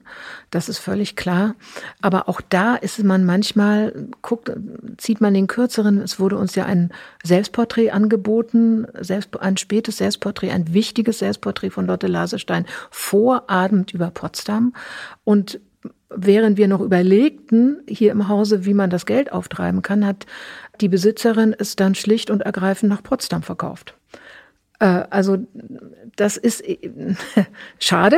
Das 0.50 0.70
ist 0.70 0.78
völlig 0.78 1.18
klar. 1.18 1.56
Aber 2.02 2.30
auch 2.30 2.40
da 2.40 2.76
ist 2.76 3.04
man 3.04 3.26
manchmal, 3.26 4.08
guckt, 4.22 4.50
zieht 4.98 5.20
man 5.20 5.34
den 5.34 5.48
kürzeren. 5.48 6.00
Es 6.02 6.22
wurde 6.22 6.38
uns 6.38 6.56
ja 6.56 6.66
ein 6.66 6.94
Selbstporträt 7.22 7.92
angeboten, 7.92 8.88
selbst, 9.00 9.38
ein 9.42 9.58
spätes 9.58 9.98
Selbstporträt, 9.98 10.52
ein 10.52 10.74
wichtiges 10.74 11.20
Selbstporträt 11.20 11.72
von 11.72 11.88
Lotte 11.88 12.08
Laserstein 12.08 12.66
vor 12.90 13.50
Abend 13.50 13.94
über 13.94 14.10
Potsdam. 14.10 14.74
Und 15.26 15.60
während 16.10 16.58
wir 16.58 16.68
noch 16.68 16.82
überlegten 16.82 17.82
hier 17.88 18.12
im 18.12 18.28
Hause, 18.28 18.66
wie 18.66 18.74
man 18.74 18.90
das 18.90 19.06
Geld 19.06 19.32
auftreiben 19.32 19.82
kann, 19.82 20.06
hat 20.06 20.26
die 20.82 20.90
Besitzerin 20.90 21.56
es 21.58 21.76
dann 21.76 21.96
schlicht 21.96 22.30
und 22.30 22.42
ergreifend 22.42 22.90
nach 22.90 23.04
Potsdam 23.04 23.44
verkauft. 23.44 23.96
Äh, 24.80 25.04
also 25.10 25.38
das 26.16 26.38
ist 26.38 26.62
äh, 26.62 26.80
schade, 27.80 28.18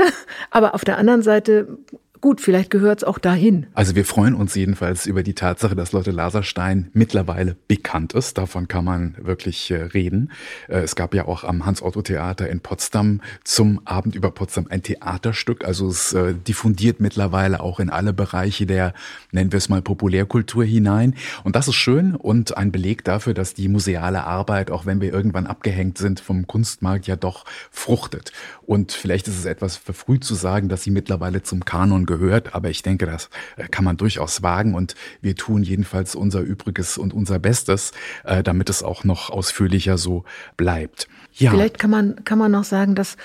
aber 0.51 0.75
auf 0.75 0.85
der 0.85 0.97
anderen 0.97 1.21
Seite 1.21 1.77
gut, 2.21 2.41
vielleicht 2.41 2.69
gehört 2.69 2.99
es 2.99 3.03
auch 3.03 3.19
dahin. 3.19 3.67
Also 3.73 3.95
wir 3.95 4.05
freuen 4.05 4.33
uns 4.33 4.55
jedenfalls 4.55 5.05
über 5.05 5.23
die 5.23 5.33
Tatsache, 5.33 5.75
dass 5.75 5.91
Lotte 5.91 6.11
Laserstein 6.11 6.89
mittlerweile 6.93 7.55
bekannt 7.67 8.13
ist. 8.13 8.37
Davon 8.37 8.67
kann 8.67 8.85
man 8.85 9.15
wirklich 9.19 9.71
äh, 9.71 9.75
reden. 9.75 10.31
Äh, 10.67 10.79
es 10.79 10.95
gab 10.95 11.13
ja 11.13 11.25
auch 11.25 11.43
am 11.43 11.65
Hans-Otto-Theater 11.65 12.49
in 12.49 12.61
Potsdam 12.61 13.21
zum 13.43 13.81
Abend 13.85 14.15
über 14.15 14.31
Potsdam 14.31 14.67
ein 14.69 14.83
Theaterstück. 14.83 15.65
Also 15.65 15.87
es 15.87 16.13
äh, 16.13 16.33
diffundiert 16.33 16.99
mittlerweile 16.99 17.59
auch 17.59 17.79
in 17.79 17.89
alle 17.89 18.13
Bereiche 18.13 18.65
der, 18.65 18.93
nennen 19.31 19.51
wir 19.51 19.57
es 19.57 19.69
mal, 19.69 19.81
Populärkultur 19.81 20.63
hinein. 20.63 21.15
Und 21.43 21.55
das 21.55 21.67
ist 21.67 21.75
schön 21.75 22.15
und 22.15 22.57
ein 22.57 22.71
Beleg 22.71 23.03
dafür, 23.03 23.33
dass 23.33 23.53
die 23.53 23.67
museale 23.67 24.23
Arbeit, 24.23 24.71
auch 24.71 24.85
wenn 24.85 25.01
wir 25.01 25.13
irgendwann 25.13 25.47
abgehängt 25.47 25.97
sind 25.97 26.19
vom 26.19 26.47
Kunstmarkt, 26.47 27.07
ja 27.07 27.15
doch 27.15 27.45
fruchtet. 27.71 28.31
Und 28.65 28.91
vielleicht 28.91 29.27
ist 29.27 29.37
es 29.37 29.45
etwas 29.45 29.77
verfrüht 29.77 30.23
zu 30.23 30.35
sagen, 30.35 30.69
dass 30.69 30.83
sie 30.83 30.91
mittlerweile 30.91 31.43
zum 31.43 31.63
Kanon 31.63 32.05
gehört, 32.07 32.55
aber 32.55 32.71
ich 32.71 32.81
denke, 32.81 33.05
das 33.05 33.29
äh, 33.55 33.67
kann 33.67 33.85
man 33.85 33.97
durchaus 33.97 34.41
wagen 34.41 34.73
und 34.73 34.95
wir 35.21 35.35
tun 35.35 35.61
jedenfalls 35.61 36.15
unser 36.15 36.39
Übriges 36.41 36.97
und 36.97 37.13
unser 37.13 37.37
Bestes, 37.37 37.91
äh, 38.23 38.41
damit 38.41 38.71
es 38.71 38.81
auch 38.81 39.03
noch 39.03 39.29
ausführlicher 39.29 39.99
so 39.99 40.23
bleibt. 40.57 41.07
Ja. 41.37 41.51
Vielleicht 41.51 41.77
kann 41.77 41.91
man, 41.91 42.23
kann 42.23 42.39
man 42.39 42.51
noch 42.51 42.63
sagen, 42.63 42.95
dass 42.95 43.15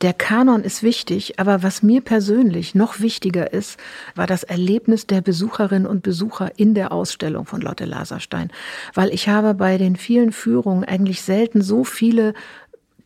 der 0.00 0.12
Kanon 0.12 0.62
ist 0.62 0.84
wichtig, 0.84 1.40
aber 1.40 1.64
was 1.64 1.82
mir 1.82 2.02
persönlich 2.02 2.76
noch 2.76 3.00
wichtiger 3.00 3.52
ist, 3.52 3.80
war 4.14 4.28
das 4.28 4.44
Erlebnis 4.44 5.08
der 5.08 5.22
Besucherinnen 5.22 5.86
und 5.86 6.04
Besucher 6.04 6.52
in 6.56 6.74
der 6.74 6.92
Ausstellung 6.92 7.46
von 7.46 7.60
Lotte 7.60 7.84
Laserstein. 7.84 8.52
Weil 8.94 9.12
ich 9.12 9.28
habe 9.28 9.54
bei 9.54 9.76
den 9.76 9.96
vielen 9.96 10.30
Führungen 10.30 10.84
eigentlich 10.84 11.22
selten 11.22 11.60
so 11.60 11.82
viele 11.82 12.34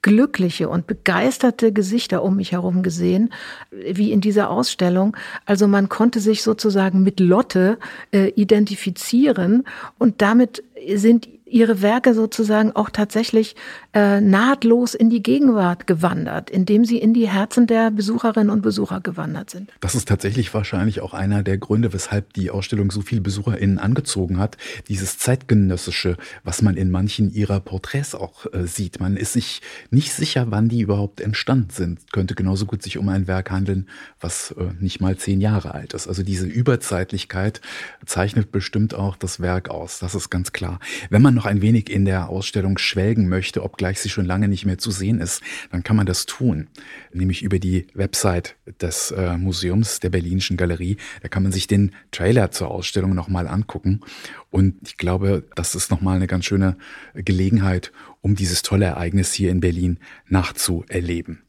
glückliche 0.02 0.68
und 0.68 0.86
begeisterte 0.86 1.72
Gesichter 1.72 2.22
um 2.22 2.36
mich 2.36 2.52
herum 2.52 2.82
gesehen, 2.82 3.32
wie 3.70 4.12
in 4.12 4.20
dieser 4.20 4.50
Ausstellung. 4.50 5.16
Also 5.46 5.68
man 5.68 5.88
konnte 5.88 6.20
sich 6.20 6.42
sozusagen 6.42 7.02
mit 7.02 7.20
Lotte 7.20 7.78
äh, 8.12 8.28
identifizieren 8.30 9.64
und 9.98 10.20
damit 10.20 10.64
sind 10.94 11.28
ihre 11.46 11.82
Werke 11.82 12.14
sozusagen 12.14 12.72
auch 12.72 12.90
tatsächlich 12.90 13.54
äh, 13.94 14.20
nahtlos 14.20 14.94
in 14.94 15.10
die 15.10 15.22
Gegenwart 15.22 15.86
gewandert, 15.86 16.48
indem 16.48 16.84
sie 16.84 16.98
in 16.98 17.12
die 17.12 17.28
Herzen 17.28 17.66
der 17.66 17.90
Besucherinnen 17.90 18.50
und 18.50 18.62
Besucher 18.62 19.00
gewandert 19.00 19.50
sind. 19.50 19.70
Das 19.80 19.94
ist 19.94 20.08
tatsächlich 20.08 20.52
wahrscheinlich 20.54 21.00
auch 21.00 21.12
einer 21.12 21.42
der 21.42 21.58
Gründe, 21.58 21.92
weshalb 21.92 22.32
die 22.32 22.50
Ausstellung 22.50 22.90
so 22.90 23.02
viele 23.02 23.20
BesucherInnen 23.20 23.78
angezogen 23.78 24.38
hat. 24.38 24.56
Dieses 24.88 25.18
zeitgenössische, 25.18 26.16
was 26.42 26.62
man 26.62 26.76
in 26.76 26.90
manchen 26.90 27.32
ihrer 27.32 27.60
Porträts 27.60 28.14
auch 28.14 28.46
äh, 28.52 28.66
sieht. 28.66 28.98
Man 29.00 29.16
ist 29.16 29.34
sich 29.34 29.60
nicht 29.90 30.12
sicher, 30.12 30.46
wann 30.48 30.68
die 30.68 30.80
überhaupt 30.80 31.20
entstanden 31.20 31.70
sind. 31.70 32.12
Könnte 32.12 32.34
genauso 32.34 32.66
gut 32.66 32.82
sich 32.82 32.96
um 32.96 33.08
ein 33.10 33.26
Werk 33.26 33.50
handeln, 33.50 33.88
was 34.20 34.52
äh, 34.52 34.70
nicht 34.80 35.00
mal 35.00 35.16
zehn 35.18 35.40
Jahre 35.40 35.74
alt 35.74 35.92
ist. 35.92 36.08
Also 36.08 36.22
diese 36.22 36.46
Überzeitlichkeit 36.46 37.60
zeichnet 38.06 38.52
bestimmt 38.52 38.94
auch 38.94 39.16
das 39.16 39.40
Werk 39.40 39.68
aus. 39.68 39.98
Das 39.98 40.14
ist 40.14 40.30
ganz 40.30 40.52
klar. 40.52 40.80
Wenn 41.10 41.20
man 41.20 41.34
noch 41.34 41.44
ein 41.44 41.60
wenig 41.60 41.90
in 41.90 42.06
der 42.06 42.30
Ausstellung 42.30 42.78
schwelgen 42.78 43.28
möchte, 43.28 43.62
obgleich 43.82 43.98
sie 43.98 44.10
schon 44.10 44.26
lange 44.26 44.46
nicht 44.46 44.64
mehr 44.64 44.78
zu 44.78 44.92
sehen 44.92 45.18
ist, 45.20 45.42
dann 45.72 45.82
kann 45.82 45.96
man 45.96 46.06
das 46.06 46.24
tun. 46.24 46.68
Nämlich 47.12 47.42
über 47.42 47.58
die 47.58 47.88
Website 47.94 48.54
des 48.80 49.10
äh, 49.10 49.36
Museums 49.36 49.98
der 49.98 50.10
Berlinischen 50.10 50.56
Galerie. 50.56 50.98
Da 51.20 51.26
kann 51.26 51.42
man 51.42 51.50
sich 51.50 51.66
den 51.66 51.90
Trailer 52.12 52.52
zur 52.52 52.70
Ausstellung 52.70 53.12
nochmal 53.12 53.48
angucken. 53.48 54.02
Und 54.50 54.76
ich 54.86 54.98
glaube, 54.98 55.42
das 55.56 55.74
ist 55.74 55.90
nochmal 55.90 56.14
eine 56.14 56.28
ganz 56.28 56.44
schöne 56.44 56.76
Gelegenheit, 57.16 57.90
um 58.20 58.36
dieses 58.36 58.62
tolle 58.62 58.84
Ereignis 58.84 59.32
hier 59.32 59.50
in 59.50 59.58
Berlin 59.58 59.98
nachzuerleben. 60.28 61.42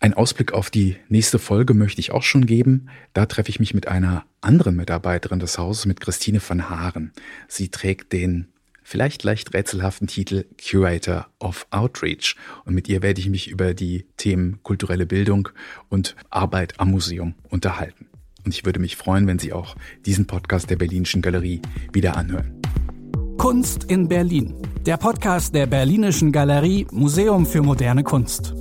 Ein 0.00 0.14
Ausblick 0.14 0.54
auf 0.54 0.70
die 0.70 0.96
nächste 1.10 1.38
Folge 1.38 1.74
möchte 1.74 2.00
ich 2.00 2.10
auch 2.10 2.22
schon 2.22 2.46
geben. 2.46 2.88
Da 3.12 3.26
treffe 3.26 3.50
ich 3.50 3.60
mich 3.60 3.74
mit 3.74 3.86
einer 3.86 4.24
anderen 4.40 4.76
Mitarbeiterin 4.76 5.40
des 5.40 5.58
Hauses, 5.58 5.84
mit 5.84 6.00
Christine 6.00 6.40
van 6.46 6.70
Haaren. 6.70 7.12
Sie 7.48 7.68
trägt 7.68 8.14
den 8.14 8.48
vielleicht 8.84 9.24
leicht 9.24 9.52
rätselhaften 9.52 10.06
Titel 10.06 10.44
Curator 10.62 11.26
of 11.40 11.66
Outreach. 11.70 12.36
Und 12.64 12.74
mit 12.74 12.88
ihr 12.88 13.02
werde 13.02 13.20
ich 13.20 13.28
mich 13.28 13.50
über 13.50 13.74
die 13.74 14.06
Themen 14.16 14.60
kulturelle 14.62 15.06
Bildung 15.06 15.48
und 15.88 16.14
Arbeit 16.30 16.78
am 16.78 16.92
Museum 16.92 17.34
unterhalten. 17.48 18.06
Und 18.44 18.54
ich 18.54 18.64
würde 18.64 18.78
mich 18.78 18.96
freuen, 18.96 19.26
wenn 19.26 19.38
Sie 19.38 19.52
auch 19.52 19.74
diesen 20.04 20.26
Podcast 20.26 20.70
der 20.70 20.76
Berlinischen 20.76 21.22
Galerie 21.22 21.60
wieder 21.92 22.16
anhören. 22.16 22.60
Kunst 23.38 23.84
in 23.84 24.06
Berlin. 24.06 24.54
Der 24.86 24.98
Podcast 24.98 25.54
der 25.54 25.66
Berlinischen 25.66 26.30
Galerie 26.30 26.86
Museum 26.92 27.46
für 27.46 27.62
moderne 27.62 28.04
Kunst. 28.04 28.54